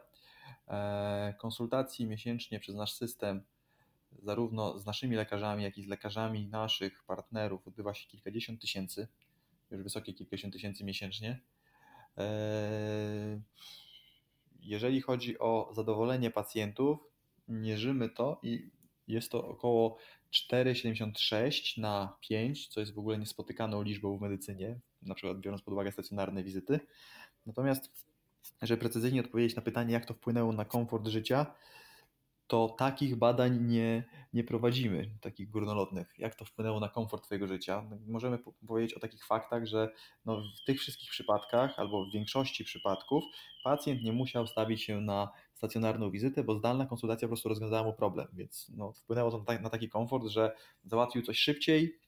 E, 0.68 1.34
konsultacji 1.38 2.06
miesięcznie 2.06 2.60
przez 2.60 2.76
nasz 2.76 2.94
system, 2.94 3.42
zarówno 4.24 4.80
z 4.80 4.86
naszymi 4.86 5.16
lekarzami, 5.16 5.64
jak 5.64 5.78
i 5.78 5.84
z 5.84 5.88
lekarzami 5.88 6.48
naszych 6.48 7.04
partnerów, 7.04 7.68
odbywa 7.68 7.94
się 7.94 8.08
kilkadziesiąt 8.08 8.62
tysięcy, 8.62 9.08
już 9.72 9.84
wysokie 9.84 10.14
kilkadziesiąt 10.14 10.54
tysięcy 10.54 10.84
miesięcznie. 10.84 11.42
E, 12.18 13.42
jeżeli 14.60 15.02
chodzi 15.02 15.40
o 15.40 15.70
zadowolenie 15.76 16.32
pacjentów, 16.32 17.00
mierzymy 17.48 18.10
to 18.10 18.40
i 18.44 18.72
jest 19.08 19.32
to 19.32 19.48
około 19.48 19.98
4,76 20.52 21.82
na 21.82 22.18
5, 22.22 22.68
co 22.68 22.80
jest 22.80 22.94
w 22.94 23.00
ogóle 23.00 23.18
niespotykaną 23.18 23.82
liczbą 23.82 24.18
w 24.18 24.22
medycynie 24.22 24.80
na 25.08 25.16
przykład 25.16 25.40
biorąc 25.40 25.62
pod 25.62 25.74
uwagę 25.74 25.92
stacjonarne 25.92 26.44
wizyty. 26.44 26.80
Natomiast, 27.46 27.92
żeby 28.62 28.80
precyzyjnie 28.80 29.22
odpowiedzieć 29.22 29.56
na 29.56 29.62
pytanie, 29.62 29.94
jak 29.94 30.06
to 30.06 30.14
wpłynęło 30.14 30.54
na 30.54 30.66
komfort 30.66 31.08
życia, 31.08 31.46
to 32.48 32.76
takich 32.78 33.16
badań 33.16 33.66
nie, 33.66 34.04
nie 34.34 34.44
prowadzimy, 34.44 35.12
takich 35.22 35.50
górnolotnych. 35.50 36.14
Jak 36.18 36.36
to 36.36 36.46
wpłynęło 36.46 36.80
na 36.80 36.90
komfort 36.90 37.24
Twojego 37.24 37.48
życia? 37.48 37.84
Możemy 38.08 38.40
powiedzieć 38.68 38.94
o 38.94 39.00
takich 39.00 39.26
faktach, 39.26 39.66
że 39.66 39.94
no 40.26 40.42
w 40.62 40.66
tych 40.66 40.80
wszystkich 40.80 41.10
przypadkach, 41.10 41.80
albo 41.80 42.06
w 42.06 42.14
większości 42.14 42.64
przypadków, 42.64 43.24
pacjent 43.64 44.04
nie 44.04 44.14
musiał 44.14 44.48
stawić 44.48 44.84
się 44.84 45.02
na 45.02 45.32
stacjonarną 45.54 46.12
wizytę, 46.12 46.44
bo 46.44 46.56
zdalna 46.56 46.86
konsultacja 46.86 47.28
po 47.28 47.30
prostu 47.30 47.50
rozwiązała 47.50 47.84
mu 47.84 47.94
problem. 47.94 48.28
Więc 48.34 48.72
no, 48.76 48.94
wpłynęło 48.94 49.32
to 49.32 49.46
na 49.62 49.70
taki 49.70 49.90
komfort, 49.90 50.28
że 50.28 50.56
załatwił 50.86 51.22
coś 51.22 51.40
szybciej, 51.40 52.00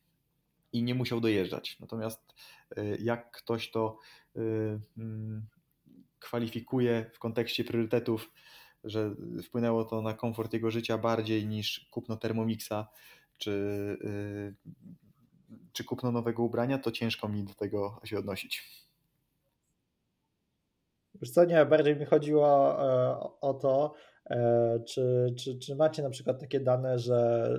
i 0.74 0.84
nie 0.84 0.96
musiał 0.96 1.22
dojeżdżać. 1.22 1.80
Natomiast 1.80 2.36
y, 2.78 2.98
jak 3.02 3.32
ktoś 3.32 3.72
to 3.72 3.98
y, 4.36 4.80
mm, 4.98 5.48
kwalifikuje 6.20 7.12
w 7.14 7.20
kontekście 7.20 7.64
priorytetów, 7.64 8.32
że 8.84 9.16
wpłynęło 9.44 9.86
to 9.86 10.02
na 10.02 10.14
komfort 10.14 10.54
jego 10.54 10.72
życia 10.72 10.98
bardziej 10.98 11.48
niż 11.48 11.88
kupno 11.92 12.18
Thermomixa 12.18 12.88
czy, 13.38 13.52
y, 14.04 14.56
czy 15.74 15.84
kupno 15.84 16.12
nowego 16.12 16.44
ubrania, 16.44 16.78
to 16.78 16.92
ciężko 16.92 17.30
mi 17.30 17.44
do 17.44 17.54
tego 17.54 18.02
się 18.04 18.20
odnosić. 18.20 18.80
Wiesz 21.22 21.32
co, 21.32 21.46
nie, 21.46 21.66
bardziej 21.66 21.96
mi 21.96 22.06
chodziło 22.06 22.82
e, 22.82 23.20
o 23.42 23.54
to, 23.54 23.96
E, 23.96 24.09
czy, 24.86 25.34
czy, 25.38 25.60
czy 25.60 25.76
macie 25.76 26.04
na 26.04 26.10
przykład 26.10 26.40
takie 26.40 26.60
dane, 26.60 27.00
że, 27.00 27.50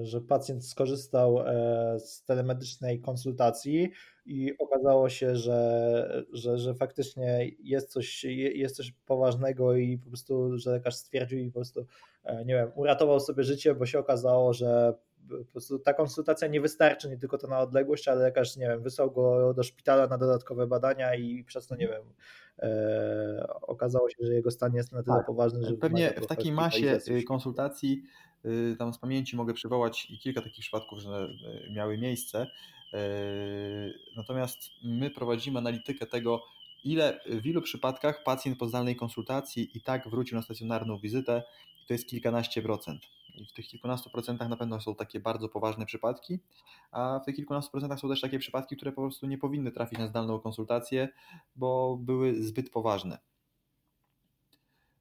e, 0.00 0.04
że 0.04 0.20
pacjent 0.20 0.66
skorzystał 0.66 1.40
e, 1.40 2.00
z 2.00 2.24
telemedycznej 2.24 3.00
konsultacji 3.00 3.90
i 4.26 4.58
okazało 4.58 5.08
się, 5.08 5.36
że, 5.36 6.24
że, 6.32 6.58
że 6.58 6.74
faktycznie 6.74 7.50
jest 7.58 7.92
coś, 7.92 8.24
jest 8.54 8.76
coś 8.76 8.92
poważnego 9.06 9.76
i 9.76 9.98
po 9.98 10.08
prostu, 10.08 10.58
że 10.58 10.70
lekarz 10.70 10.94
stwierdził 10.94 11.38
i 11.38 11.46
po 11.46 11.54
prostu, 11.54 11.86
nie 12.46 12.54
wiem, 12.54 12.70
uratował 12.74 13.20
sobie 13.20 13.44
życie, 13.44 13.74
bo 13.74 13.86
się 13.86 13.98
okazało, 13.98 14.52
że 14.52 14.94
po 15.28 15.52
prostu 15.52 15.78
ta 15.78 15.94
konsultacja 15.94 16.48
nie 16.48 16.60
wystarczy, 16.60 17.08
nie 17.08 17.18
tylko 17.18 17.38
to 17.38 17.46
na 17.46 17.60
odległość, 17.60 18.08
ale 18.08 18.22
lekarz, 18.22 18.56
nie 18.56 18.68
wiem, 18.68 18.82
wysłał 18.82 19.10
go 19.10 19.54
do 19.54 19.62
szpitala 19.62 20.06
na 20.06 20.18
dodatkowe 20.18 20.66
badania 20.66 21.14
i 21.14 21.44
przez 21.44 21.66
to, 21.66 21.76
nie 21.76 21.88
wiem, 21.88 22.02
e, 22.02 22.12
okazało 23.62 24.10
się, 24.10 24.16
że 24.20 24.34
jego 24.34 24.50
stan 24.50 24.74
jest 24.74 24.92
na 24.92 25.02
tyle 25.02 25.16
tak. 25.16 25.26
poważny, 25.26 25.64
że... 25.64 25.72
Pewnie 25.72 26.10
w 26.10 26.26
takiej 26.26 26.52
masie 26.52 26.98
y, 27.08 27.22
konsultacji, 27.22 28.02
y, 28.44 28.76
tam 28.78 28.92
z 28.94 28.98
pamięci 28.98 29.36
mogę 29.36 29.54
przywołać 29.54 30.10
i 30.10 30.18
kilka 30.18 30.42
takich 30.42 30.60
przypadków, 30.60 30.98
że 30.98 31.28
y, 31.68 31.72
miały 31.72 31.98
miejsce, 31.98 32.46
natomiast 34.16 34.58
my 34.84 35.10
prowadzimy 35.10 35.58
analitykę 35.58 36.06
tego, 36.06 36.42
ile 36.84 37.20
w 37.26 37.46
ilu 37.46 37.62
przypadkach 37.62 38.24
pacjent 38.24 38.58
po 38.58 38.68
zdalnej 38.68 38.96
konsultacji 38.96 39.70
i 39.74 39.80
tak 39.80 40.08
wrócił 40.08 40.36
na 40.36 40.42
stacjonarną 40.42 40.98
wizytę, 40.98 41.42
to 41.86 41.94
jest 41.94 42.08
kilkanaście 42.08 42.62
procent. 42.62 43.02
I 43.38 43.46
w 43.46 43.52
tych 43.52 43.66
kilkunastu 43.66 44.10
procentach 44.10 44.48
na 44.48 44.56
pewno 44.56 44.80
są 44.80 44.94
takie 44.94 45.20
bardzo 45.20 45.48
poważne 45.48 45.86
przypadki, 45.86 46.38
a 46.90 47.20
w 47.22 47.24
tych 47.24 47.36
kilkunastu 47.36 47.70
procentach 47.70 48.00
są 48.00 48.08
też 48.08 48.20
takie 48.20 48.38
przypadki, 48.38 48.76
które 48.76 48.92
po 48.92 49.02
prostu 49.02 49.26
nie 49.26 49.38
powinny 49.38 49.72
trafić 49.72 49.98
na 49.98 50.06
zdalną 50.06 50.40
konsultację, 50.40 51.08
bo 51.56 51.96
były 51.96 52.42
zbyt 52.42 52.70
poważne. 52.70 53.18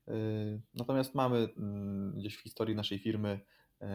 Yy, 0.07 0.61
natomiast 0.73 1.15
mamy 1.15 1.49
mm, 1.57 2.13
gdzieś 2.17 2.37
w 2.37 2.41
historii 2.41 2.75
naszej 2.75 2.99
firmy 2.99 3.39
yy, 3.81 3.87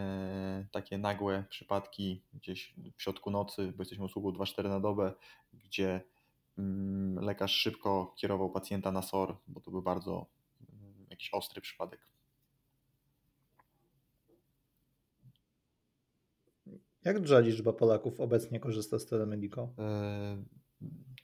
takie 0.71 0.97
nagłe 0.97 1.43
przypadki 1.49 2.23
gdzieś 2.33 2.73
w 2.97 3.01
środku 3.01 3.31
nocy, 3.31 3.73
bo 3.77 3.81
jesteśmy 3.81 4.05
usługą 4.05 4.31
2-4 4.31 4.69
na 4.69 4.79
dobę, 4.79 5.13
gdzie 5.53 6.01
mm, 6.57 7.25
lekarz 7.25 7.51
szybko 7.51 8.13
kierował 8.17 8.49
pacjenta 8.49 8.91
na 8.91 9.01
SOR, 9.01 9.37
bo 9.47 9.61
to 9.61 9.71
był 9.71 9.81
bardzo 9.81 10.25
mm, 10.69 11.05
jakiś 11.09 11.33
ostry 11.33 11.61
przypadek. 11.61 12.12
Jak 17.05 17.19
duża 17.19 17.39
liczba 17.39 17.73
Polaków 17.73 18.19
obecnie 18.19 18.59
korzysta 18.59 18.99
z 18.99 19.05
Telemedico? 19.05 19.69
E, 19.79 20.43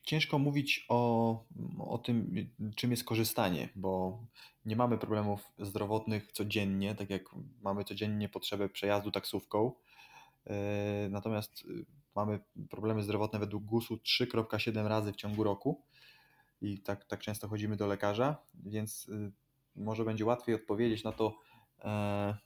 ciężko 0.03 0.39
mówić 0.39 0.85
o, 0.89 1.43
o 1.79 1.97
tym, 1.97 2.35
czym 2.75 2.91
jest 2.91 3.03
korzystanie, 3.03 3.69
bo 3.75 4.19
nie 4.65 4.75
mamy 4.75 4.97
problemów 4.97 5.51
zdrowotnych 5.59 6.31
codziennie, 6.31 6.95
tak 6.95 7.09
jak 7.09 7.23
mamy 7.61 7.83
codziennie 7.83 8.29
potrzebę 8.29 8.69
przejazdu 8.69 9.11
taksówką. 9.11 9.71
E, 10.45 11.09
natomiast 11.09 11.65
y, 11.65 11.85
mamy 12.15 12.39
problemy 12.69 13.03
zdrowotne 13.03 13.39
według 13.39 13.63
GUS-u 13.63 13.95
3,7 13.95 14.87
razy 14.87 15.13
w 15.13 15.15
ciągu 15.15 15.43
roku 15.43 15.81
i 16.61 16.79
tak, 16.79 17.05
tak 17.05 17.19
często 17.19 17.47
chodzimy 17.47 17.75
do 17.75 17.87
lekarza, 17.87 18.37
więc 18.65 19.09
y, 19.09 19.31
może 19.75 20.05
będzie 20.05 20.25
łatwiej 20.25 20.55
odpowiedzieć 20.55 21.03
na 21.03 21.11
to, 21.11 21.39
e, 21.79 22.37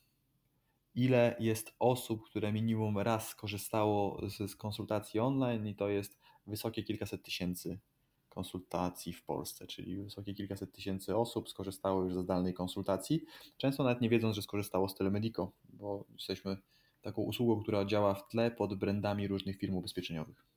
ile 0.96 1.36
jest 1.40 1.76
osób, 1.80 2.24
które 2.26 2.54
minimum 2.54 2.98
raz 2.98 3.30
skorzystało 3.30 4.30
z, 4.30 4.52
z 4.52 4.56
konsultacji 4.56 5.20
online 5.20 5.68
i 5.68 5.76
to 5.76 5.90
jest 5.90 6.18
wysokie 6.48 6.84
kilkaset 6.84 7.24
tysięcy 7.24 7.80
konsultacji 8.30 9.14
w 9.14 9.24
Polsce, 9.24 9.68
czyli 9.68 10.04
wysokie 10.04 10.34
kilkaset 10.34 10.72
tysięcy 10.72 11.18
osób 11.18 11.50
skorzystało 11.50 12.04
już 12.04 12.14
ze 12.14 12.22
zdalnej 12.22 12.54
konsultacji, 12.54 13.24
często 13.58 13.84
nawet 13.84 14.02
nie 14.02 14.10
wiedząc, 14.10 14.36
że 14.36 14.42
skorzystało 14.42 14.90
z 14.90 14.96
Telemedico, 14.96 15.52
bo 15.70 16.06
jesteśmy 16.14 16.58
taką 17.02 17.22
usługą, 17.22 17.64
która 17.64 17.86
działa 17.86 18.14
w 18.14 18.28
tle 18.28 18.52
pod 18.52 18.76
brandami 18.76 19.28
różnych 19.28 19.58
firm 19.58 19.76
ubezpieczeniowych. 19.76 20.53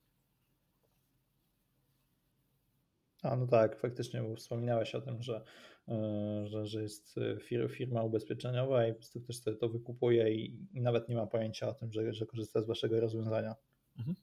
A 3.22 3.36
no 3.36 3.46
tak, 3.46 3.80
faktycznie, 3.80 4.22
bo 4.22 4.36
wspominałeś 4.36 4.94
o 4.94 5.00
tym, 5.00 5.22
że, 5.22 5.44
e, 5.88 6.46
że, 6.46 6.66
że 6.66 6.82
jest 6.82 7.18
e, 7.18 7.68
firma 7.68 8.02
ubezpieczeniowa 8.02 8.86
i 8.86 8.92
po 8.92 8.98
prostu 8.98 9.20
ktoś 9.20 9.38
sobie 9.38 9.56
to 9.56 9.68
wykupuje 9.68 10.34
i, 10.34 10.66
i 10.72 10.80
nawet 10.80 11.08
nie 11.08 11.16
ma 11.16 11.26
pojęcia 11.26 11.68
o 11.68 11.74
tym, 11.74 11.92
że, 11.92 12.12
że 12.12 12.26
korzysta 12.26 12.62
z 12.62 12.66
waszego 12.66 13.00
rozwiązania. 13.00 13.54
Mhm. 13.98 14.16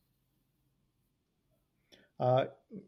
A 2.17 2.45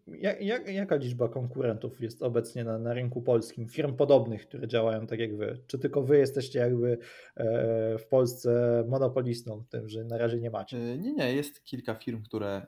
jak, 0.07 0.41
jak, 0.41 0.67
jaka 0.67 0.95
liczba 0.95 1.29
konkurentów 1.29 2.01
jest 2.01 2.23
obecnie 2.23 2.63
na, 2.63 2.79
na 2.79 2.93
rynku 2.93 3.21
polskim, 3.21 3.69
firm 3.69 3.95
podobnych, 3.95 4.47
które 4.47 4.67
działają 4.67 5.07
tak 5.07 5.19
jak 5.19 5.37
wy? 5.37 5.59
Czy 5.67 5.79
tylko 5.79 6.03
wy 6.03 6.17
jesteście 6.17 6.59
jakby 6.59 6.97
e, 7.35 7.97
w 7.97 8.07
Polsce 8.07 8.83
monopolistą 8.87 9.63
tym, 9.69 9.89
że 9.89 10.03
na 10.03 10.17
razie 10.17 10.39
nie 10.39 10.49
macie? 10.49 10.97
Nie, 10.97 11.13
nie, 11.13 11.33
jest 11.33 11.63
kilka 11.63 11.95
firm, 11.95 12.23
które 12.23 12.67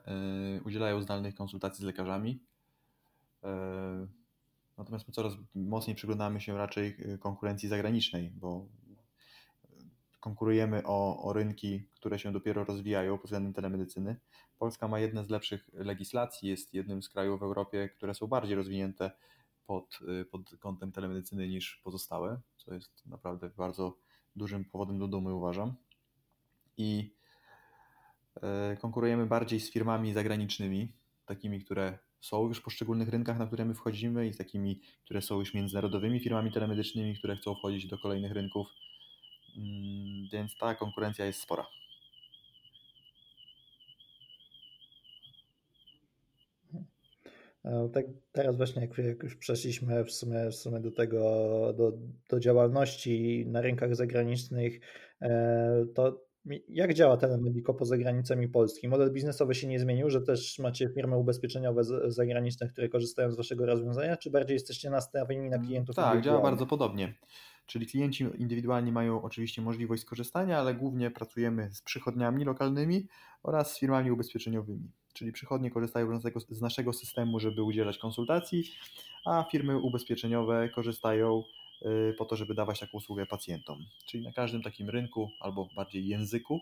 udzielają 0.66 1.02
zdalnych 1.02 1.34
konsultacji 1.34 1.82
z 1.82 1.86
lekarzami. 1.86 2.40
E, 3.44 4.06
Natomiast 4.78 5.08
my 5.08 5.14
coraz 5.14 5.32
mocniej 5.54 5.96
przyglądamy 5.96 6.40
się 6.40 6.58
raczej 6.58 6.96
konkurencji 7.20 7.68
zagranicznej, 7.68 8.30
bo 8.30 8.68
konkurujemy 10.20 10.82
o, 10.86 11.22
o 11.22 11.32
rynki, 11.32 11.88
które 11.94 12.18
się 12.18 12.32
dopiero 12.32 12.64
rozwijają 12.64 13.16
pod 13.16 13.24
względem 13.24 13.52
telemedycyny. 13.52 14.16
Polska 14.58 14.88
ma 14.88 15.00
jedne 15.00 15.24
z 15.24 15.30
lepszych 15.30 15.70
legislacji, 15.72 16.48
jest 16.48 16.74
jednym 16.74 17.02
z 17.02 17.08
krajów 17.08 17.40
w 17.40 17.42
Europie, 17.42 17.88
które 17.88 18.14
są 18.14 18.26
bardziej 18.26 18.56
rozwinięte 18.56 19.10
pod, 19.66 19.98
pod 20.30 20.56
kątem 20.58 20.92
telemedycyny 20.92 21.48
niż 21.48 21.80
pozostałe, 21.84 22.40
co 22.56 22.74
jest 22.74 23.06
naprawdę 23.06 23.50
bardzo 23.56 23.96
dużym 24.36 24.64
powodem 24.64 24.98
do 24.98 25.08
dumy, 25.08 25.34
uważam. 25.34 25.74
I 26.76 27.14
e, 28.42 28.76
konkurujemy 28.76 29.26
bardziej 29.26 29.60
z 29.60 29.72
firmami 29.72 30.12
zagranicznymi, 30.12 30.92
takimi, 31.26 31.64
które 31.64 31.98
są 32.20 32.48
już 32.48 32.58
w 32.58 32.62
poszczególnych 32.62 33.08
rynkach, 33.08 33.38
na 33.38 33.46
które 33.46 33.64
my 33.64 33.74
wchodzimy, 33.74 34.28
i 34.28 34.32
z 34.32 34.36
takimi, 34.36 34.80
które 35.04 35.22
są 35.22 35.38
już 35.38 35.54
międzynarodowymi 35.54 36.20
firmami 36.20 36.52
telemedycznymi, 36.52 37.18
które 37.18 37.36
chcą 37.36 37.54
wchodzić 37.54 37.86
do 37.86 37.98
kolejnych 37.98 38.32
rynków. 38.32 38.66
Mm, 39.56 40.28
więc 40.32 40.56
ta 40.60 40.74
konkurencja 40.74 41.26
jest 41.26 41.40
spora. 41.40 41.66
E, 47.64 47.88
tak 47.92 48.04
teraz 48.32 48.56
właśnie 48.56 48.88
jak, 48.98 49.22
już 49.22 49.36
przeszliśmy 49.36 50.04
w 50.04 50.12
sumie, 50.12 50.50
w 50.50 50.54
sumie 50.54 50.80
do 50.80 50.90
tego, 50.90 51.20
do, 51.76 51.92
do 52.30 52.40
działalności 52.40 53.46
na 53.46 53.60
rynkach 53.60 53.96
zagranicznych, 53.96 54.80
e, 55.22 55.86
to 55.94 56.27
jak 56.68 56.94
działa 56.94 57.16
Telemedico 57.16 57.74
poza 57.74 57.96
granicami 57.96 58.48
Polski? 58.48 58.88
Model 58.88 59.12
biznesowy 59.12 59.54
się 59.54 59.66
nie 59.66 59.80
zmienił, 59.80 60.10
że 60.10 60.20
też 60.20 60.58
macie 60.58 60.88
firmy 60.88 61.16
ubezpieczeniowe 61.16 61.84
zagraniczne, 62.10 62.68
które 62.68 62.88
korzystają 62.88 63.32
z 63.32 63.36
waszego 63.36 63.66
rozwiązania, 63.66 64.16
czy 64.16 64.30
bardziej 64.30 64.54
jesteście 64.54 64.90
nastawieni 64.90 65.50
na 65.50 65.56
mm, 65.56 65.66
klientów? 65.66 65.96
Tak, 65.96 66.22
działa 66.22 66.42
bardzo 66.42 66.66
podobnie. 66.66 67.14
Czyli 67.66 67.86
klienci 67.86 68.26
indywidualni 68.38 68.92
mają 68.92 69.22
oczywiście 69.22 69.62
możliwość 69.62 70.02
skorzystania, 70.02 70.58
ale 70.58 70.74
głównie 70.74 71.10
pracujemy 71.10 71.70
z 71.72 71.82
przychodniami 71.82 72.44
lokalnymi 72.44 73.08
oraz 73.42 73.72
z 73.72 73.78
firmami 73.78 74.10
ubezpieczeniowymi. 74.10 74.90
Czyli 75.12 75.32
przychodnie 75.32 75.70
korzystają 75.70 76.20
z 76.50 76.60
naszego 76.60 76.92
systemu, 76.92 77.40
żeby 77.40 77.62
udzielać 77.62 77.98
konsultacji, 77.98 78.64
a 79.26 79.44
firmy 79.50 79.78
ubezpieczeniowe 79.78 80.68
korzystają 80.68 81.42
po 82.18 82.24
to, 82.24 82.36
żeby 82.36 82.54
dawać 82.54 82.80
taką 82.80 82.98
usługę 82.98 83.26
pacjentom. 83.26 83.86
Czyli 84.06 84.24
na 84.24 84.32
każdym 84.32 84.62
takim 84.62 84.90
rynku 84.90 85.30
albo 85.40 85.68
bardziej 85.76 86.06
języku, 86.06 86.60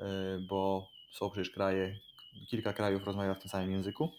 y, 0.00 0.04
bo 0.40 0.88
są 1.12 1.30
przecież 1.30 1.50
kraje, 1.50 1.98
kilka 2.48 2.72
krajów 2.72 3.04
rozmawia 3.04 3.34
w 3.34 3.38
tym 3.38 3.50
samym 3.50 3.72
języku. 3.72 4.12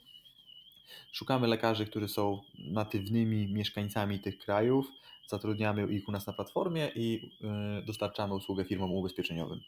Szukamy 1.12 1.48
lekarzy, 1.48 1.86
którzy 1.86 2.08
są 2.08 2.42
natywnymi 2.60 3.54
mieszkańcami 3.54 4.20
tych 4.20 4.38
krajów, 4.38 4.86
zatrudniamy 5.28 5.94
ich 5.94 6.10
u 6.10 6.12
nas 6.12 6.28
na 6.28 6.34
platformie 6.34 6.92
i 6.96 7.32
y, 7.82 7.86
dostarczamy 7.86 8.34
usługę 8.34 8.66
firmom 8.66 8.92
ubezpieczeniowym. 8.92 9.60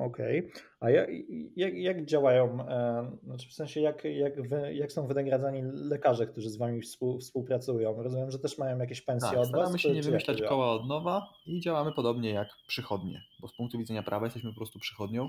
Okej. 0.00 0.38
Okay. 0.38 0.62
A 0.80 0.90
jak, 0.90 1.08
jak, 1.56 1.74
jak 1.74 2.04
działają, 2.04 2.68
e, 2.68 3.10
znaczy 3.24 3.48
w 3.48 3.52
sensie 3.52 3.80
jak, 3.80 4.04
jak, 4.04 4.48
wy, 4.48 4.74
jak 4.74 4.92
są 4.92 5.06
wynagradzani 5.06 5.62
lekarze, 5.62 6.26
którzy 6.26 6.50
z 6.50 6.56
Wami 6.56 6.80
współ, 6.80 7.20
współpracują? 7.20 8.02
Rozumiem, 8.02 8.30
że 8.30 8.38
też 8.38 8.58
mają 8.58 8.78
jakieś 8.78 9.02
pensje 9.02 9.30
tak, 9.30 9.38
od 9.38 9.46
staramy 9.46 9.62
Was? 9.62 9.68
staramy 9.68 9.78
się 9.78 9.92
nie 9.92 10.02
wymyślać 10.02 10.42
koła 10.42 10.72
od 10.72 10.86
nowa 10.86 11.26
i 11.46 11.60
działamy 11.60 11.92
podobnie 11.92 12.30
jak 12.30 12.48
przychodnie, 12.66 13.22
bo 13.40 13.48
z 13.48 13.56
punktu 13.56 13.78
widzenia 13.78 14.02
prawa 14.02 14.26
jesteśmy 14.26 14.50
po 14.50 14.56
prostu 14.56 14.78
przychodnią, 14.78 15.28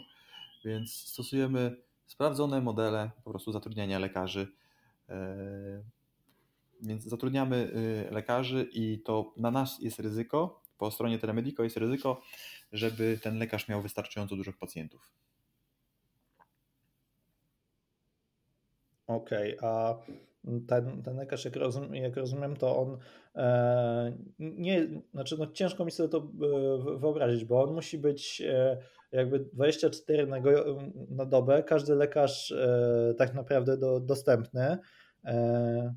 więc 0.66 0.94
stosujemy 0.94 1.76
sprawdzone 2.06 2.62
modele 2.62 3.12
po 3.24 3.30
prostu 3.30 3.52
zatrudniania 3.52 4.00
lekarzy. 4.00 4.48
E, 5.10 5.84
więc 6.82 7.04
zatrudniamy 7.04 7.56
y, 8.10 8.14
lekarzy 8.14 8.68
i 8.74 9.00
to 9.00 9.34
na 9.38 9.52
nas 9.52 9.80
jest 9.82 10.00
ryzyko, 10.00 10.62
po 10.78 10.92
stronie 10.92 11.20
Telemedico 11.20 11.64
jest 11.64 11.78
ryzyko, 11.78 12.22
żeby 12.72 13.20
ten 13.24 13.38
lekarz 13.38 13.68
miał 13.68 13.82
wystarczająco 13.82 14.36
dużych 14.36 14.58
pacjentów. 14.58 15.12
Okej, 19.08 19.58
okay, 19.58 19.70
a 19.70 19.98
ten, 20.68 21.04
ten 21.04 21.18
lekarz, 21.18 21.46
jak, 21.46 21.56
jak 21.92 22.18
rozumiem, 22.18 22.56
to 22.56 22.78
on 22.78 22.98
e, 23.36 24.18
nie, 24.40 24.88
znaczy 25.14 25.38
no 25.38 25.48
ciężko 25.48 25.86
mi 25.86 25.92
sobie 25.92 26.10
to 26.10 26.18
e, 26.18 27.00
wyobrazić, 27.00 27.46
bo 27.46 27.64
on 27.64 27.74
musi 27.74 27.98
być 27.98 28.42
e, 28.42 28.78
jakby 29.12 29.40
24 29.40 30.28
na, 30.28 30.38
na 31.10 31.26
dobę, 31.26 31.64
każdy 31.64 31.96
lekarz 31.96 32.52
e, 32.52 33.14
tak 33.18 33.34
naprawdę 33.34 33.78
do, 33.78 34.00
dostępny. 34.00 34.78
E, 35.26 35.94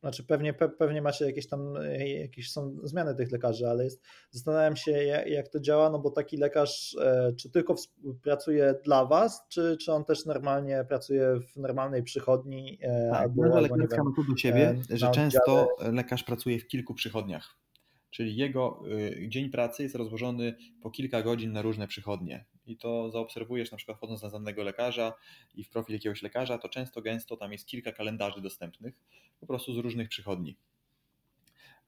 znaczy 0.00 0.24
pewnie, 0.24 0.52
pe, 0.52 0.68
pewnie 0.68 1.02
macie 1.02 1.24
jakieś 1.24 1.48
tam, 1.48 1.76
e, 1.76 2.08
jakieś 2.08 2.52
są 2.52 2.76
zmiany 2.82 3.14
tych 3.14 3.32
lekarzy, 3.32 3.68
ale 3.68 3.84
jest, 3.84 4.02
zastanawiam 4.30 4.76
się 4.76 4.90
jak, 4.90 5.26
jak 5.26 5.48
to 5.48 5.60
działa, 5.60 5.90
no 5.90 5.98
bo 5.98 6.10
taki 6.10 6.36
lekarz 6.36 6.96
e, 7.00 7.32
czy 7.38 7.50
tylko 7.50 7.74
pracuje 8.22 8.74
dla 8.84 9.04
was, 9.04 9.46
czy, 9.48 9.76
czy 9.80 9.92
on 9.92 10.04
też 10.04 10.26
normalnie 10.26 10.84
pracuje 10.88 11.40
w 11.54 11.56
normalnej 11.56 12.02
przychodni? 12.02 12.78
E, 12.82 13.10
tak, 13.10 13.20
albo, 13.20 13.44
albo 13.44 13.76
lekarska 13.76 14.04
ma 14.04 14.10
to 14.16 14.22
do 14.30 14.36
siebie, 14.36 14.82
że 14.90 15.10
często 15.10 15.68
lekarz 15.92 16.24
pracuje 16.24 16.58
w 16.58 16.66
kilku 16.66 16.94
przychodniach. 16.94 17.60
Czyli 18.10 18.36
jego 18.36 18.82
y, 18.86 19.28
dzień 19.28 19.50
pracy 19.50 19.82
jest 19.82 19.94
rozłożony 19.94 20.54
po 20.82 20.90
kilka 20.90 21.22
godzin 21.22 21.52
na 21.52 21.62
różne 21.62 21.86
przychodnie. 21.86 22.44
I 22.70 22.76
to 22.76 23.10
zaobserwujesz 23.10 23.70
na 23.70 23.76
przykład 23.76 23.98
chodząc 23.98 24.22
na 24.22 24.30
danego 24.30 24.62
lekarza 24.62 25.14
i 25.54 25.64
w 25.64 25.70
profil 25.70 25.94
jakiegoś 25.94 26.22
lekarza, 26.22 26.58
to 26.58 26.68
często 26.68 27.02
gęsto 27.02 27.36
tam 27.36 27.52
jest 27.52 27.66
kilka 27.66 27.92
kalendarzy 27.92 28.40
dostępnych, 28.40 28.94
po 29.40 29.46
prostu 29.46 29.74
z 29.74 29.76
różnych 29.76 30.08
przychodni. 30.08 30.56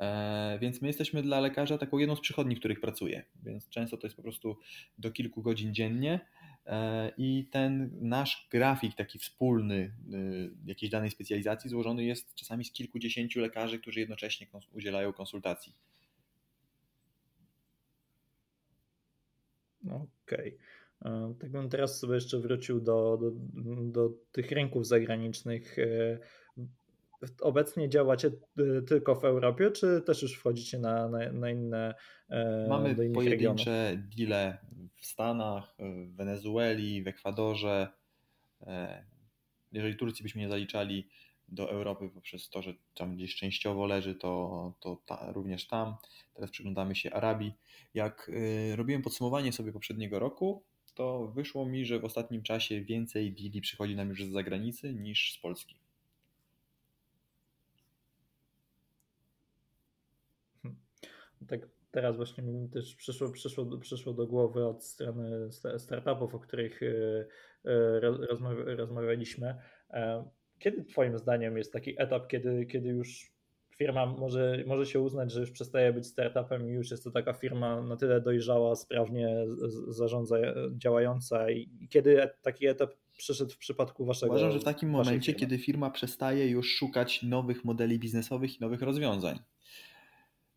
E, 0.00 0.58
więc 0.60 0.82
my 0.82 0.88
jesteśmy 0.88 1.22
dla 1.22 1.40
lekarza 1.40 1.78
taką 1.78 1.98
jedną 1.98 2.16
z 2.16 2.20
przychodni, 2.20 2.56
w 2.56 2.58
których 2.58 2.80
pracuje, 2.80 3.24
więc 3.42 3.68
często 3.68 3.96
to 3.96 4.06
jest 4.06 4.16
po 4.16 4.22
prostu 4.22 4.58
do 4.98 5.10
kilku 5.10 5.42
godzin 5.42 5.74
dziennie. 5.74 6.20
E, 6.66 7.12
I 7.18 7.48
ten 7.50 7.90
nasz 8.00 8.48
grafik, 8.50 8.94
taki 8.94 9.18
wspólny 9.18 9.94
y, 10.14 10.50
jakiejś 10.66 10.92
danej 10.92 11.10
specjalizacji, 11.10 11.70
złożony 11.70 12.04
jest 12.04 12.34
czasami 12.34 12.64
z 12.64 12.72
kilkudziesięciu 12.72 13.40
lekarzy, 13.40 13.78
którzy 13.78 14.00
jednocześnie 14.00 14.46
udzielają 14.72 15.12
konsultacji. 15.12 15.74
Okej. 19.86 20.08
Okay. 20.26 20.71
Tak 21.40 21.50
bym 21.50 21.68
teraz 21.68 21.98
sobie 21.98 22.14
jeszcze 22.14 22.38
wrócił 22.38 22.80
do, 22.80 23.18
do, 23.20 23.30
do 23.82 24.10
tych 24.32 24.50
rynków 24.50 24.86
zagranicznych. 24.86 25.78
E, 25.78 26.18
obecnie 27.40 27.88
działacie 27.88 28.30
e, 28.78 28.82
tylko 28.82 29.14
w 29.14 29.24
Europie, 29.24 29.70
czy 29.70 30.02
też 30.06 30.22
już 30.22 30.38
wchodzicie 30.38 30.78
na, 30.78 31.08
na, 31.08 31.32
na 31.32 31.50
inne 31.50 31.94
e, 32.30 32.66
Mamy 32.68 32.94
do 32.94 33.02
pojedyncze 33.14 33.30
regionów? 33.30 34.16
deale 34.16 34.58
w 34.96 35.06
Stanach, 35.06 35.74
w 35.78 36.16
Wenezueli, 36.16 37.02
w 37.02 37.08
Ekwadorze. 37.08 37.88
Jeżeli 39.72 39.96
Turcji 39.96 40.22
byśmy 40.22 40.40
nie 40.40 40.48
zaliczali 40.48 41.08
do 41.48 41.70
Europy 41.70 42.10
poprzez 42.14 42.50
to, 42.50 42.62
że 42.62 42.74
tam 42.94 43.16
gdzieś 43.16 43.36
częściowo 43.36 43.86
leży, 43.86 44.14
to, 44.14 44.74
to 44.80 45.02
ta, 45.06 45.32
również 45.32 45.66
tam. 45.66 45.94
Teraz 46.34 46.50
przyglądamy 46.50 46.94
się 46.94 47.12
Arabii. 47.12 47.52
Jak 47.94 48.30
robiłem 48.74 49.02
podsumowanie 49.02 49.52
sobie 49.52 49.72
poprzedniego 49.72 50.18
roku, 50.18 50.64
to 50.94 51.28
wyszło 51.28 51.66
mi, 51.66 51.84
że 51.84 51.98
w 51.98 52.04
ostatnim 52.04 52.42
czasie 52.42 52.80
więcej 52.80 53.32
deali 53.32 53.60
przychodzi 53.60 53.96
nam 53.96 54.08
już 54.08 54.24
z 54.24 54.32
zagranicy 54.32 54.94
niż 54.94 55.32
z 55.32 55.38
Polski. 55.38 55.76
Hmm. 60.62 60.80
Tak, 61.48 61.60
teraz 61.90 62.16
właśnie 62.16 62.44
mi 62.44 62.68
też 62.68 62.94
przyszło, 62.94 63.30
przyszło, 63.30 63.78
przyszło 63.78 64.12
do 64.12 64.26
głowy 64.26 64.66
od 64.66 64.84
strony 64.84 65.48
startupów, 65.78 66.34
o 66.34 66.38
których 66.38 66.82
y, 66.82 67.26
y, 67.66 68.00
rozmawialiśmy. 68.76 69.54
E, 69.90 70.24
kiedy 70.58 70.84
Twoim 70.84 71.18
zdaniem 71.18 71.58
jest 71.58 71.72
taki 71.72 72.02
etap, 72.02 72.28
kiedy, 72.28 72.66
kiedy 72.66 72.88
już 72.88 73.31
firma 73.82 74.06
może, 74.06 74.64
może 74.66 74.86
się 74.86 75.00
uznać, 75.00 75.32
że 75.32 75.40
już 75.40 75.50
przestaje 75.50 75.92
być 75.92 76.06
startupem 76.06 76.68
i 76.68 76.72
już 76.72 76.90
jest 76.90 77.04
to 77.04 77.10
taka 77.10 77.32
firma 77.32 77.82
na 77.82 77.96
tyle 77.96 78.20
dojrzała, 78.20 78.76
sprawnie 78.76 79.44
zarządza, 79.88 80.36
działająca 80.72 81.50
i 81.50 81.88
kiedy 81.90 82.28
taki 82.42 82.66
etap 82.66 82.94
przyszedł 83.16 83.50
w 83.50 83.58
przypadku 83.58 84.04
waszego 84.04 84.32
Uważam, 84.32 84.52
że 84.52 84.60
w 84.60 84.64
takim 84.64 84.90
momencie, 84.90 85.32
firmy. 85.32 85.40
kiedy 85.40 85.58
firma 85.58 85.90
przestaje 85.90 86.48
już 86.48 86.74
szukać 86.74 87.22
nowych 87.22 87.64
modeli 87.64 87.98
biznesowych 87.98 88.56
i 88.56 88.60
nowych 88.60 88.82
rozwiązań 88.82 89.38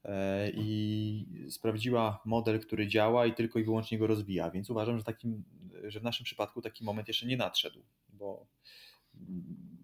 e, 0.04 0.50
i 0.50 1.26
sprawdziła 1.50 2.22
model, 2.26 2.60
który 2.60 2.88
działa 2.88 3.26
i 3.26 3.34
tylko 3.34 3.60
i 3.60 3.64
wyłącznie 3.64 3.98
go 3.98 4.08
rozwija, 4.08 4.52
więc 4.52 4.70
uważam, 4.70 4.98
że, 4.98 5.04
takim, 5.04 5.44
że 5.84 6.00
w 6.00 6.04
naszym 6.04 6.24
przypadku 6.24 6.62
taki 6.62 6.84
moment 6.84 7.08
jeszcze 7.08 7.26
nie 7.26 7.38
nadszedł, 7.38 7.80
bo 8.10 8.48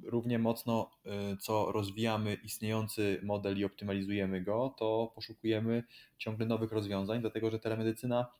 równie 0.03 0.39
mocno, 0.39 0.91
y, 1.33 1.37
co 1.37 1.71
rozwijamy 1.71 2.33
istniejący 2.33 3.19
model 3.23 3.57
i 3.57 3.65
optymalizujemy 3.65 4.41
go, 4.41 4.75
to 4.77 5.11
poszukujemy 5.15 5.83
ciągle 6.17 6.45
nowych 6.45 6.71
rozwiązań, 6.71 7.21
dlatego 7.21 7.51
że 7.51 7.59
telemedycyna 7.59 8.31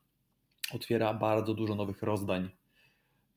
otwiera 0.74 1.14
bardzo 1.14 1.54
dużo 1.54 1.76
nowych 1.76 2.04
rozdań 2.04 2.50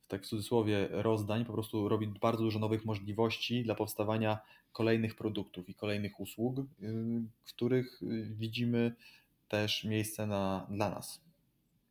tak 0.08 0.22
w 0.22 0.26
cudzysłowie, 0.26 0.88
rozdań, 0.90 1.44
po 1.44 1.52
prostu 1.52 1.88
robi 1.88 2.06
bardzo 2.06 2.42
dużo 2.42 2.58
nowych 2.58 2.84
możliwości 2.84 3.62
dla 3.62 3.74
powstawania 3.74 4.38
kolejnych 4.72 5.16
produktów 5.16 5.68
i 5.68 5.74
kolejnych 5.74 6.20
usług, 6.20 6.58
y, 6.58 6.64
w 7.44 7.52
których 7.52 8.02
y, 8.02 8.34
widzimy 8.36 8.94
też 9.48 9.84
miejsce 9.84 10.26
na, 10.26 10.66
dla 10.70 10.90
nas. 10.90 11.20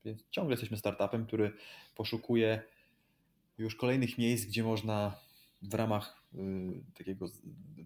Więc 0.05 0.23
ciągle 0.31 0.53
jesteśmy 0.53 0.77
startupem, 0.77 1.25
który 1.25 1.51
poszukuje 1.95 2.61
już 3.57 3.75
kolejnych 3.75 4.17
miejsc, 4.17 4.45
gdzie 4.45 4.63
można 4.63 5.15
w 5.63 5.73
ramach 5.73 6.23
y, 6.35 6.37
takiego 6.97 7.25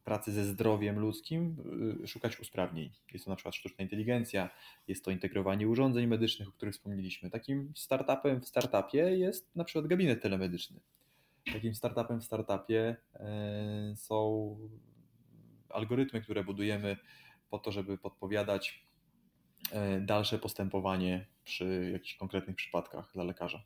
pracy 0.03 0.31
ze 0.31 0.45
zdrowiem 0.45 0.99
ludzkim 0.99 1.55
y, 2.03 2.07
szukać 2.07 2.39
usprawnień. 2.39 2.91
Jest 3.13 3.25
to 3.25 3.31
na 3.31 3.35
przykład 3.35 3.55
sztuczna 3.55 3.83
inteligencja, 3.83 4.49
jest 4.87 5.05
to 5.05 5.11
integrowanie 5.11 5.67
urządzeń 5.67 6.07
medycznych, 6.07 6.47
o 6.47 6.51
których 6.51 6.73
wspomnieliśmy. 6.73 7.29
Takim 7.29 7.71
startupem 7.75 8.41
w 8.41 8.47
startupie 8.47 8.99
jest 8.99 9.55
na 9.55 9.63
przykład 9.63 9.87
gabinet 9.87 10.21
telemedyczny. 10.21 10.79
Takim 11.53 11.75
startupem 11.75 12.19
w 12.19 12.23
startupie 12.23 12.95
e, 13.13 13.93
są 13.95 14.57
algorytmy, 15.69 16.21
które 16.21 16.43
budujemy 16.43 16.97
po 17.49 17.59
to, 17.59 17.71
żeby 17.71 17.97
podpowiadać 17.97 18.87
dalsze 20.01 20.39
postępowanie 20.39 21.25
przy 21.43 21.89
jakichś 21.93 22.15
konkretnych 22.15 22.55
przypadkach 22.55 23.11
dla 23.13 23.23
lekarza. 23.23 23.63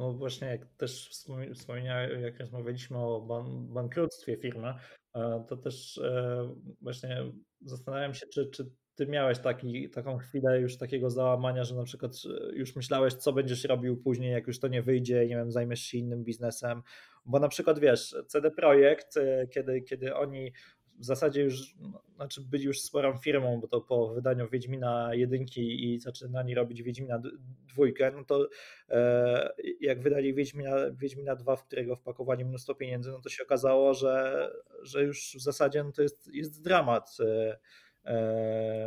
No 0.00 0.12
właśnie, 0.12 0.48
jak 0.48 0.66
też 0.76 1.08
wspomniałem, 1.54 2.20
jak 2.22 2.40
rozmawialiśmy 2.40 2.98
o 2.98 3.20
bankructwie 3.68 4.36
firmy, 4.36 4.74
e, 5.14 5.44
to 5.48 5.56
też 5.56 5.98
e, 5.98 6.54
właśnie 6.80 7.32
zastanawiam 7.60 8.14
się, 8.14 8.26
czy, 8.26 8.50
czy 8.50 8.70
ty 8.94 9.06
miałeś 9.06 9.38
taki, 9.38 9.90
taką 9.90 10.18
chwilę 10.18 10.60
już 10.60 10.78
takiego 10.78 11.10
załamania, 11.10 11.64
że 11.64 11.74
na 11.74 11.84
przykład 11.84 12.12
e, 12.12 12.56
już 12.56 12.76
myślałeś, 12.76 13.14
co 13.14 13.32
będziesz 13.32 13.64
robił 13.64 13.96
później, 13.96 14.32
jak 14.32 14.46
już 14.46 14.60
to 14.60 14.68
nie 14.68 14.82
wyjdzie, 14.82 15.26
nie 15.26 15.36
wiem, 15.36 15.52
zajmiesz 15.52 15.80
się 15.80 15.98
innym 15.98 16.24
biznesem, 16.24 16.82
bo 17.24 17.38
na 17.38 17.48
przykład 17.48 17.78
wiesz, 17.78 18.14
CD 18.26 18.50
Projekt, 18.50 19.14
kiedy, 19.50 19.82
kiedy 19.82 20.14
oni 20.14 20.52
w 21.00 21.04
zasadzie 21.04 21.42
już, 21.42 21.74
no, 21.80 22.02
znaczy 22.16 22.40
byli 22.40 22.64
już 22.64 22.80
sporą 22.80 23.18
firmą, 23.18 23.60
bo 23.60 23.68
to 23.68 23.80
po 23.80 24.08
wydaniu 24.08 24.48
Wiedźmina 24.48 25.14
jedynki 25.14 25.92
i 25.94 25.98
zaczynali 25.98 26.54
robić 26.54 26.82
Wiedźmina 26.82 27.22
dwójkę, 27.68 28.12
no 28.16 28.24
to 28.24 28.48
e, 28.88 29.52
jak 29.80 30.00
wydali 30.00 30.34
Wiedźmina, 30.34 30.76
Wiedźmina 30.92 31.36
2, 31.36 31.56
w 31.56 31.64
którego 31.64 31.96
wpakowali 31.96 32.44
mnóstwo 32.44 32.74
pieniędzy, 32.74 33.10
no 33.10 33.20
to 33.20 33.28
się 33.28 33.42
okazało, 33.42 33.94
że, 33.94 34.46
że 34.82 35.04
już 35.04 35.36
w 35.38 35.42
zasadzie 35.42 35.84
no 35.84 35.92
to 35.92 36.02
jest, 36.02 36.34
jest 36.34 36.64
dramat. 36.64 37.16
E, 37.20 37.58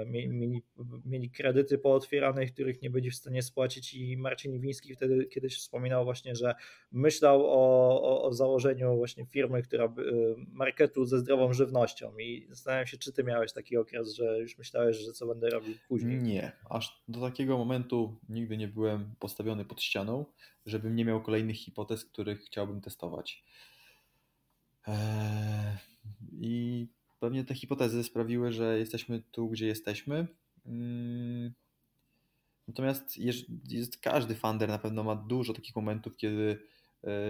mieli, 0.05 0.63
mieli 1.05 1.29
kredyty 1.29 1.77
pootwierane, 1.77 2.45
których 2.45 2.81
nie 2.81 2.89
byli 2.89 3.11
w 3.11 3.15
stanie 3.15 3.41
spłacić 3.43 3.93
i 3.93 4.17
Marcin 4.17 4.53
Iwiński 4.53 4.95
wtedy 4.95 5.25
kiedyś 5.25 5.57
wspominał 5.57 6.05
właśnie, 6.05 6.35
że 6.35 6.55
myślał 6.91 7.45
o, 7.45 8.01
o, 8.01 8.23
o 8.23 8.33
założeniu 8.33 8.95
właśnie 8.95 9.25
firmy, 9.25 9.61
która 9.61 9.87
by, 9.87 10.09
e, 10.09 10.13
marketu 10.51 11.05
ze 11.05 11.19
zdrową 11.19 11.53
żywnością 11.53 12.17
i 12.17 12.47
zastanawiam 12.49 12.87
się, 12.87 12.97
czy 12.97 13.13
ty 13.13 13.23
miałeś 13.23 13.53
taki 13.53 13.77
okres, 13.77 14.13
że 14.13 14.39
już 14.39 14.57
myślałeś, 14.57 14.97
że 14.97 15.13
co 15.13 15.27
będę 15.27 15.49
robił 15.49 15.75
później? 15.87 16.23
Nie, 16.23 16.51
aż 16.69 17.03
do 17.07 17.21
takiego 17.21 17.57
momentu 17.57 18.19
nigdy 18.29 18.57
nie 18.57 18.67
byłem 18.67 19.15
postawiony 19.19 19.65
pod 19.65 19.81
ścianą, 19.81 20.25
żebym 20.65 20.95
nie 20.95 21.05
miał 21.05 21.21
kolejnych 21.21 21.57
hipotez, 21.57 22.05
których 22.05 22.39
chciałbym 22.39 22.81
testować. 22.81 23.43
Eee, 24.87 25.77
I 26.31 26.87
pewnie 27.23 27.43
te 27.43 27.55
hipotezy 27.55 28.03
sprawiły, 28.03 28.51
że 28.51 28.79
jesteśmy 28.79 29.21
tu, 29.31 29.49
gdzie 29.49 29.67
jesteśmy. 29.67 30.27
Mm. 30.65 31.53
Natomiast 32.67 33.17
jest, 33.17 33.97
każdy 34.01 34.35
funder 34.35 34.69
na 34.69 34.79
pewno 34.79 35.03
ma 35.03 35.15
dużo 35.15 35.53
takich 35.53 35.75
momentów, 35.75 36.17
kiedy 36.17 36.59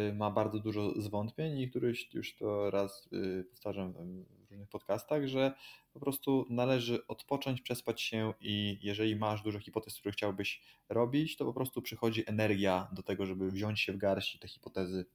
y, 0.10 0.14
ma 0.14 0.32
bardzo 0.32 0.60
dużo 0.60 1.02
zwątpień 1.02 1.60
i 1.60 1.70
któryś 1.70 2.14
już 2.14 2.36
to 2.36 2.72
raz 2.72 3.10
y, 3.14 3.44
powtarzam 3.50 3.94
w 3.94 4.52
różnych 4.52 4.70
podcastach, 4.70 5.28
że 5.28 5.54
po 5.94 6.00
prostu 6.00 6.46
należy 6.50 7.08
odpocząć, 7.08 7.62
przespać 7.62 8.02
się 8.02 8.34
i 8.42 8.80
jeżeli 8.82 9.16
masz 9.16 9.42
dużo 9.42 9.60
hipotez, 9.60 10.00
które 10.00 10.12
chciałbyś 10.12 10.62
robić, 10.90 11.38
to 11.38 11.46
po 11.46 11.54
prostu 11.54 11.82
przychodzi 11.82 12.24
energia 12.28 12.88
do 12.92 13.04
tego, 13.04 13.26
żeby 13.26 13.52
wziąć 13.52 13.80
się 13.80 13.94
w 13.94 13.98
garść 13.98 14.36
i 14.36 14.40
te 14.40 14.48
hipotezy 14.48 15.06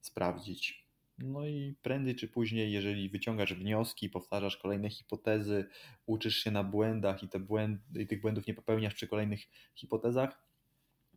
sprawdzić. 0.00 0.87
No 1.18 1.46
i 1.46 1.74
prędzej 1.82 2.16
czy 2.16 2.28
później, 2.28 2.72
jeżeli 2.72 3.08
wyciągasz 3.08 3.54
wnioski, 3.54 4.08
powtarzasz 4.08 4.56
kolejne 4.56 4.90
hipotezy, 4.90 5.66
uczysz 6.06 6.36
się 6.36 6.50
na 6.50 6.64
błędach 6.64 7.22
i, 7.22 7.28
te 7.28 7.40
błędy, 7.40 8.02
i 8.02 8.06
tych 8.06 8.20
błędów 8.20 8.46
nie 8.46 8.54
popełniasz 8.54 8.94
przy 8.94 9.08
kolejnych 9.08 9.40
hipotezach, 9.74 10.48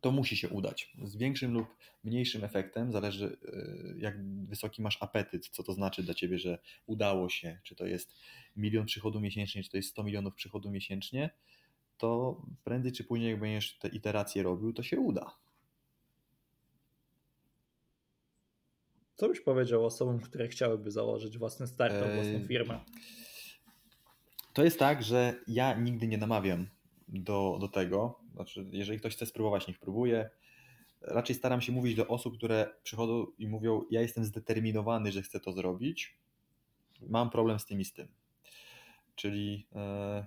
to 0.00 0.12
musi 0.12 0.36
się 0.36 0.48
udać. 0.48 0.92
Z 1.04 1.16
większym 1.16 1.52
lub 1.52 1.66
mniejszym 2.04 2.44
efektem, 2.44 2.92
zależy 2.92 3.36
e, 3.52 3.98
jak 3.98 4.24
wysoki 4.46 4.82
masz 4.82 5.02
apetyt, 5.02 5.48
co 5.48 5.62
to 5.62 5.72
znaczy 5.72 6.02
dla 6.02 6.14
ciebie, 6.14 6.38
że 6.38 6.58
udało 6.86 7.28
się, 7.28 7.58
czy 7.62 7.76
to 7.76 7.86
jest 7.86 8.14
milion 8.56 8.86
przychodu 8.86 9.20
miesięcznie, 9.20 9.62
czy 9.62 9.70
to 9.70 9.76
jest 9.76 9.88
100 9.88 10.04
milionów 10.04 10.34
przychodu 10.34 10.70
miesięcznie, 10.70 11.30
to 11.98 12.42
prędzej 12.64 12.92
czy 12.92 13.04
później, 13.04 13.30
jak 13.30 13.40
będziesz 13.40 13.78
te 13.78 13.88
iteracje 13.88 14.42
robił, 14.42 14.72
to 14.72 14.82
się 14.82 15.00
uda. 15.00 15.34
Co 19.22 19.28
byś 19.28 19.40
powiedział 19.40 19.86
osobom, 19.86 20.20
które 20.20 20.48
chciałyby 20.48 20.90
założyć 20.90 21.38
własny 21.38 21.66
startup, 21.66 22.02
eee, 22.02 22.14
własną 22.14 22.48
firmę? 22.48 22.80
To 24.52 24.64
jest 24.64 24.78
tak, 24.78 25.02
że 25.02 25.34
ja 25.48 25.74
nigdy 25.74 26.08
nie 26.08 26.18
namawiam 26.18 26.66
do, 27.08 27.58
do 27.60 27.68
tego. 27.68 28.20
Znaczy, 28.34 28.66
jeżeli 28.70 28.98
ktoś 28.98 29.16
chce 29.16 29.26
spróbować, 29.26 29.68
niech 29.68 29.78
próbuje. 29.78 30.30
Raczej 31.00 31.36
staram 31.36 31.60
się 31.60 31.72
mówić 31.72 31.94
do 31.94 32.08
osób, 32.08 32.36
które 32.36 32.74
przychodzą 32.82 33.26
i 33.38 33.48
mówią: 33.48 33.82
Ja 33.90 34.00
jestem 34.00 34.24
zdeterminowany, 34.24 35.12
że 35.12 35.22
chcę 35.22 35.40
to 35.40 35.52
zrobić. 35.52 36.18
Mam 37.00 37.30
problem 37.30 37.58
z 37.58 37.66
tym 37.66 37.80
i 37.80 37.84
z 37.84 37.92
tym. 37.92 38.08
Czyli 39.14 39.66
e, 39.74 40.26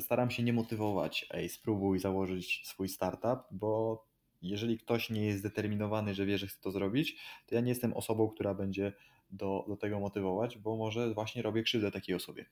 staram 0.00 0.30
się 0.30 0.42
nie 0.42 0.52
motywować, 0.52 1.26
ej, 1.30 1.48
spróbuj 1.48 1.98
założyć 1.98 2.62
swój 2.64 2.88
startup, 2.88 3.40
bo 3.50 4.04
jeżeli 4.48 4.78
ktoś 4.78 5.10
nie 5.10 5.26
jest 5.26 5.38
zdeterminowany, 5.38 6.14
że 6.14 6.26
wie, 6.26 6.38
że 6.38 6.46
chce 6.46 6.60
to 6.60 6.70
zrobić, 6.70 7.16
to 7.46 7.54
ja 7.54 7.60
nie 7.60 7.68
jestem 7.68 7.92
osobą, 7.92 8.28
która 8.28 8.54
będzie 8.54 8.92
do, 9.30 9.64
do 9.68 9.76
tego 9.76 10.00
motywować, 10.00 10.58
bo 10.58 10.76
może 10.76 11.14
właśnie 11.14 11.42
robię 11.42 11.62
krzywdę 11.62 11.90
takiej 11.90 12.14
osobie. 12.14 12.46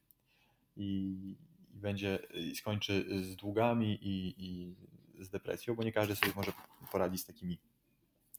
I, 0.76 0.86
i 1.74 1.78
będzie 1.78 2.18
i 2.34 2.56
skończy 2.56 3.06
z 3.22 3.36
długami 3.36 3.98
i, 4.02 4.34
i 4.38 4.74
z 5.24 5.30
depresją, 5.30 5.74
bo 5.74 5.84
nie 5.84 5.92
każdy 5.92 6.16
sobie 6.16 6.32
może 6.36 6.52
poradzić 6.92 7.20
z 7.20 7.24
takimi 7.24 7.58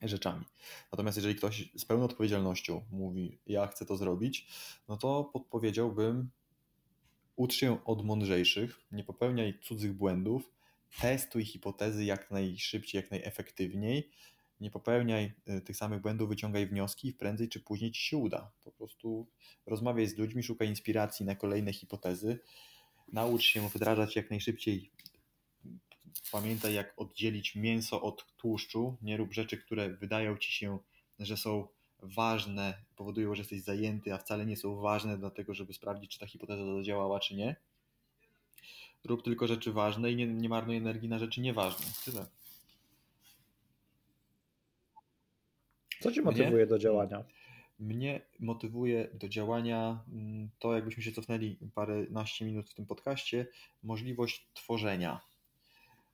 rzeczami. 0.02 0.46
Natomiast 0.92 1.18
jeżeli 1.18 1.36
ktoś 1.36 1.70
z 1.76 1.86
pełną 1.86 2.06
odpowiedzialnością 2.06 2.82
mówi, 2.92 3.40
ja 3.48 3.68
chcę 3.68 3.86
to 3.86 3.98
zrobić, 3.98 4.48
no 4.88 4.98
to 4.98 5.24
podpowiedziałbym, 5.24 6.30
ucz 7.36 7.54
się 7.54 7.86
od 7.86 8.06
mądrzejszych, 8.06 8.80
nie 8.92 9.04
popełniaj 9.04 9.60
cudzych 9.62 9.94
błędów, 9.94 10.52
testuj 11.02 11.46
hipotezy 11.46 12.06
jak 12.06 12.32
najszybciej, 12.32 13.02
jak 13.02 13.12
najefektywniej. 13.12 14.10
Nie 14.62 14.72
popełniaj 14.72 15.34
y, 15.50 15.62
tych 15.62 15.78
samych 15.78 16.02
błędów, 16.02 16.30
wyciągaj 16.30 16.68
wnioski 16.68 17.08
i 17.08 17.14
prędzej 17.14 17.50
czy 17.50 17.60
później 17.60 17.92
ci 17.92 18.02
się 18.02 18.18
uda. 18.18 18.52
Po 18.64 18.72
prostu 18.72 19.28
rozmawiaj 19.66 20.08
z 20.08 20.18
ludźmi, 20.18 20.44
szukaj 20.44 20.68
inspiracji 20.68 21.26
na 21.26 21.36
kolejne 21.36 21.74
hipotezy. 21.74 22.40
Naucz 23.12 23.44
się 23.44 23.70
wdrażać 23.70 24.16
jak 24.16 24.30
najszybciej. 24.30 24.92
Pamiętaj, 26.32 26.74
jak 26.74 26.94
oddzielić 26.98 27.56
mięso 27.56 28.02
od 28.02 28.36
tłuszczu. 28.38 28.98
Nie 29.02 29.18
rób 29.18 29.34
rzeczy, 29.34 29.58
które 29.58 29.90
wydają 29.90 30.38
ci 30.38 30.52
się, 30.52 30.80
że 31.20 31.38
są 31.38 31.68
ważne, 32.00 32.86
powodują, 32.96 33.36
że 33.36 33.42
jesteś 33.42 33.62
zajęty, 33.62 34.14
a 34.14 34.18
wcale 34.18 34.46
nie 34.46 34.58
są 34.58 34.76
ważne, 34.76 35.18
dlatego 35.18 35.54
żeby 35.54 35.74
sprawdzić, 35.74 36.12
czy 36.12 36.20
ta 36.20 36.28
hipoteza 36.28 36.76
zadziałała, 36.76 37.20
czy 37.20 37.36
nie 37.36 37.56
rób 39.06 39.24
tylko 39.24 39.48
rzeczy 39.48 39.72
ważne 39.72 40.12
i 40.12 40.16
nie, 40.16 40.28
nie 40.28 40.50
marnuj 40.50 40.78
energii 40.78 41.10
na 41.10 41.20
rzeczy 41.20 41.42
nieważne. 41.42 41.86
Tyle. 42.06 42.26
Co 46.00 46.12
Cię 46.12 46.22
motywuje 46.22 46.50
mnie, 46.50 46.68
do 46.68 46.80
działania? 46.80 47.24
Mnie 47.80 48.22
motywuje 48.40 49.10
do 49.14 49.30
działania 49.30 50.04
mm, 50.14 50.50
to, 50.60 50.74
jakbyśmy 50.74 51.04
się 51.04 51.12
cofnęli 51.12 51.58
paręnaście 51.76 52.46
minut 52.46 52.70
w 52.70 52.74
tym 52.74 52.86
podcaście, 52.86 53.48
możliwość 53.84 54.50
tworzenia 54.54 55.22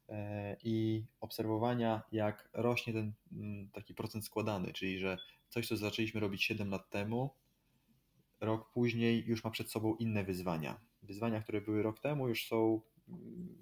e, 0.10 0.58
i 0.64 1.06
obserwowania, 1.22 2.02
jak 2.12 2.50
rośnie 2.54 2.94
ten 2.94 3.14
mm, 3.32 3.70
taki 3.70 3.94
procent 3.94 4.26
składany, 4.26 4.74
czyli 4.74 5.00
że 5.00 5.18
coś, 5.50 5.68
co 5.68 5.78
zaczęliśmy 5.78 6.20
robić 6.20 6.44
7 6.44 6.70
lat 6.70 6.90
temu, 6.90 7.30
rok 8.40 8.70
później 8.74 9.26
już 9.26 9.44
ma 9.44 9.50
przed 9.50 9.72
sobą 9.72 9.96
inne 9.96 10.24
wyzwania 10.24 10.91
wyzwania, 11.02 11.42
które 11.42 11.62
były 11.62 11.84
rok 11.84 12.00
temu, 12.00 12.28
już 12.28 12.48
są 12.48 12.82
mm, 13.10 13.56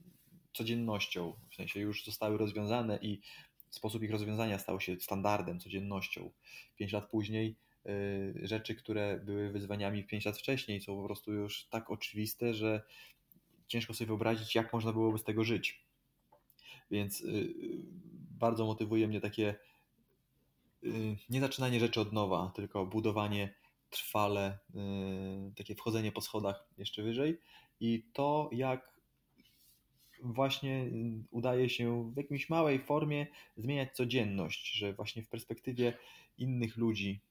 codziennością, 0.54 1.34
w 1.52 1.56
sensie 1.56 1.80
już 1.80 2.06
zostały 2.06 2.38
rozwiązane 2.38 3.00
i 3.02 3.22
sposób 3.70 4.04
ich 4.04 4.12
rozwiązania 4.12 4.60
stał 4.60 4.80
się 4.80 5.00
standardem, 5.00 5.60
codziennością. 5.60 6.32
Pięć 6.76 6.92
lat 6.92 7.10
później 7.10 7.56
y, 7.86 8.48
rzeczy, 8.48 8.76
które 8.76 9.20
były 9.26 9.52
wyzwaniami 9.52 10.04
pięć 10.04 10.26
lat 10.26 10.38
wcześniej, 10.38 10.82
są 10.82 10.96
po 10.96 11.04
prostu 11.04 11.34
już 11.34 11.66
tak 11.66 11.92
oczywiste, 11.92 12.54
że 12.54 12.82
ciężko 13.68 13.94
sobie 13.94 14.08
wyobrazić, 14.08 14.56
jak 14.56 14.74
można 14.74 14.94
byłoby 14.94 15.20
z 15.20 15.24
tego 15.24 15.44
żyć. 15.44 15.86
Więc 16.92 17.22
y, 17.22 17.54
bardzo 18.32 18.66
motywuje 18.66 19.08
mnie 19.08 19.22
takie 19.22 19.56
nie 21.30 21.40
zaczynanie 21.40 21.80
rzeczy 21.80 22.02
od 22.02 22.14
nowa, 22.14 22.52
tylko 22.56 22.86
budowanie 22.86 23.54
trwale, 23.90 24.60
takie 25.56 25.76
wchodzenie 25.76 26.12
po 26.12 26.22
schodach 26.22 26.68
jeszcze 26.78 27.04
wyżej 27.04 27.40
i 27.80 28.04
to, 28.14 28.50
jak 28.52 29.00
właśnie 30.24 30.86
udaje 31.32 31.70
się 31.70 32.12
w 32.12 32.18
jakimś 32.18 32.50
małej 32.50 32.80
formie 32.80 33.28
zmieniać 33.58 33.96
codzienność, 33.96 34.72
że 34.72 34.94
właśnie 34.94 35.24
w 35.24 35.30
perspektywie 35.30 35.98
innych 36.38 36.78
ludzi 36.78 37.22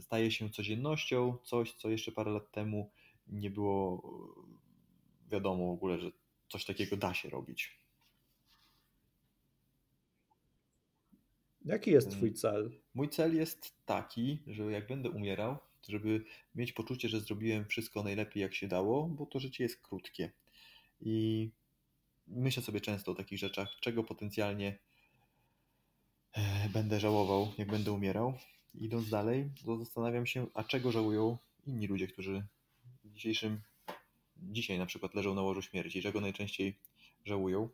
staje 0.00 0.30
się 0.30 0.50
codziennością, 0.50 1.36
coś, 1.44 1.72
co 1.72 1.90
jeszcze 1.90 2.12
parę 2.12 2.30
lat 2.30 2.52
temu 2.52 2.90
nie 3.26 3.50
było 3.50 4.02
wiadomo 5.30 5.66
w 5.66 5.70
ogóle, 5.70 5.98
że 5.98 6.10
coś 6.48 6.64
takiego 6.64 6.96
da 6.96 7.14
się 7.14 7.30
robić. 7.30 7.78
Jaki 11.64 11.90
jest 11.90 12.10
Twój 12.10 12.32
cel? 12.32 12.80
Mój 12.94 13.08
cel 13.08 13.36
jest 13.36 13.86
taki, 13.86 14.38
że 14.46 14.62
jak 14.72 14.86
będę 14.86 15.10
umierał, 15.10 15.56
żeby 15.88 16.24
mieć 16.54 16.72
poczucie, 16.72 17.08
że 17.08 17.20
zrobiłem 17.20 17.66
wszystko 17.66 18.02
najlepiej 18.02 18.42
jak 18.42 18.54
się 18.54 18.68
dało, 18.68 19.08
bo 19.08 19.26
to 19.26 19.40
życie 19.40 19.64
jest 19.64 19.82
krótkie. 19.82 20.30
I 21.00 21.50
myślę 22.26 22.62
sobie 22.62 22.80
często 22.80 23.12
o 23.12 23.14
takich 23.14 23.38
rzeczach, 23.38 23.76
czego 23.80 24.04
potencjalnie 24.04 24.78
e, 26.32 26.68
będę 26.68 27.00
żałował, 27.00 27.52
jak 27.58 27.68
będę 27.70 27.92
umierał. 27.92 28.38
Idąc 28.74 29.10
dalej, 29.10 29.50
zastanawiam 29.78 30.26
się, 30.26 30.46
a 30.54 30.64
czego 30.64 30.92
żałują 30.92 31.38
inni 31.66 31.86
ludzie, 31.86 32.08
którzy 32.08 32.46
w 33.04 33.12
dzisiejszym, 33.12 33.60
dzisiaj 34.36 34.78
na 34.78 34.86
przykład 34.86 35.14
leżą 35.14 35.34
na 35.34 35.42
łożu 35.42 35.62
śmierci, 35.62 36.02
czego 36.02 36.20
najczęściej 36.20 36.78
żałują. 37.24 37.68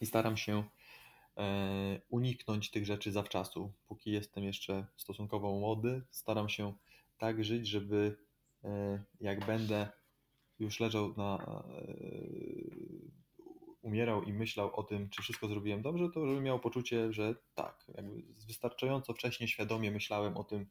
I 0.00 0.06
staram 0.06 0.36
się 0.36 0.64
e, 1.36 2.00
uniknąć 2.08 2.70
tych 2.70 2.86
rzeczy 2.86 3.12
zawczasu. 3.12 3.72
Póki 3.88 4.10
jestem 4.10 4.44
jeszcze 4.44 4.86
stosunkowo 4.96 5.58
młody, 5.58 6.02
staram 6.10 6.48
się 6.48 6.74
tak 7.20 7.44
żyć, 7.44 7.68
żeby 7.68 8.16
e, 8.64 9.02
jak 9.20 9.46
będę 9.46 9.88
już 10.58 10.80
leżał 10.80 11.14
na 11.16 11.62
umierał 13.82 14.22
i 14.22 14.32
myślał 14.32 14.74
o 14.74 14.82
tym, 14.82 15.10
czy 15.10 15.22
wszystko 15.22 15.48
zrobiłem 15.48 15.82
dobrze, 15.82 16.08
to 16.14 16.26
żeby 16.26 16.40
miał 16.40 16.60
poczucie, 16.60 17.12
że 17.12 17.34
tak, 17.54 17.84
jakby 17.94 18.22
wystarczająco 18.46 19.14
wcześnie 19.14 19.48
świadomie 19.48 19.90
myślałem 19.90 20.36
o 20.36 20.44
tym, 20.44 20.66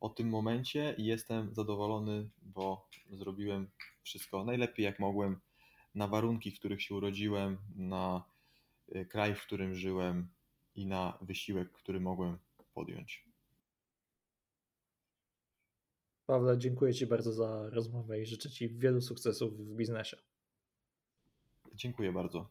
o 0.00 0.08
tym 0.08 0.28
momencie 0.28 0.94
i 0.98 1.04
jestem 1.04 1.54
zadowolony, 1.54 2.30
bo 2.42 2.88
zrobiłem 3.10 3.70
wszystko 4.02 4.44
najlepiej 4.44 4.84
jak 4.84 4.98
mogłem, 4.98 5.40
na 5.94 6.06
warunki, 6.06 6.50
w 6.50 6.58
których 6.58 6.82
się 6.82 6.94
urodziłem, 6.94 7.58
na 7.76 8.24
y, 8.96 9.06
kraj, 9.06 9.34
w 9.34 9.42
którym 9.42 9.74
żyłem 9.74 10.28
i 10.74 10.86
na 10.86 11.18
wysiłek, 11.20 11.72
który 11.72 12.00
mogłem 12.00 12.38
podjąć. 12.74 13.29
Pawle, 16.30 16.58
dziękuję 16.58 16.94
Ci 16.94 17.06
bardzo 17.06 17.32
za 17.32 17.70
rozmowę 17.70 18.20
i 18.20 18.26
życzę 18.26 18.50
Ci 18.50 18.68
wielu 18.68 19.00
sukcesów 19.00 19.58
w 19.58 19.76
biznesie. 19.76 20.16
Dziękuję 21.74 22.12
bardzo. 22.12 22.50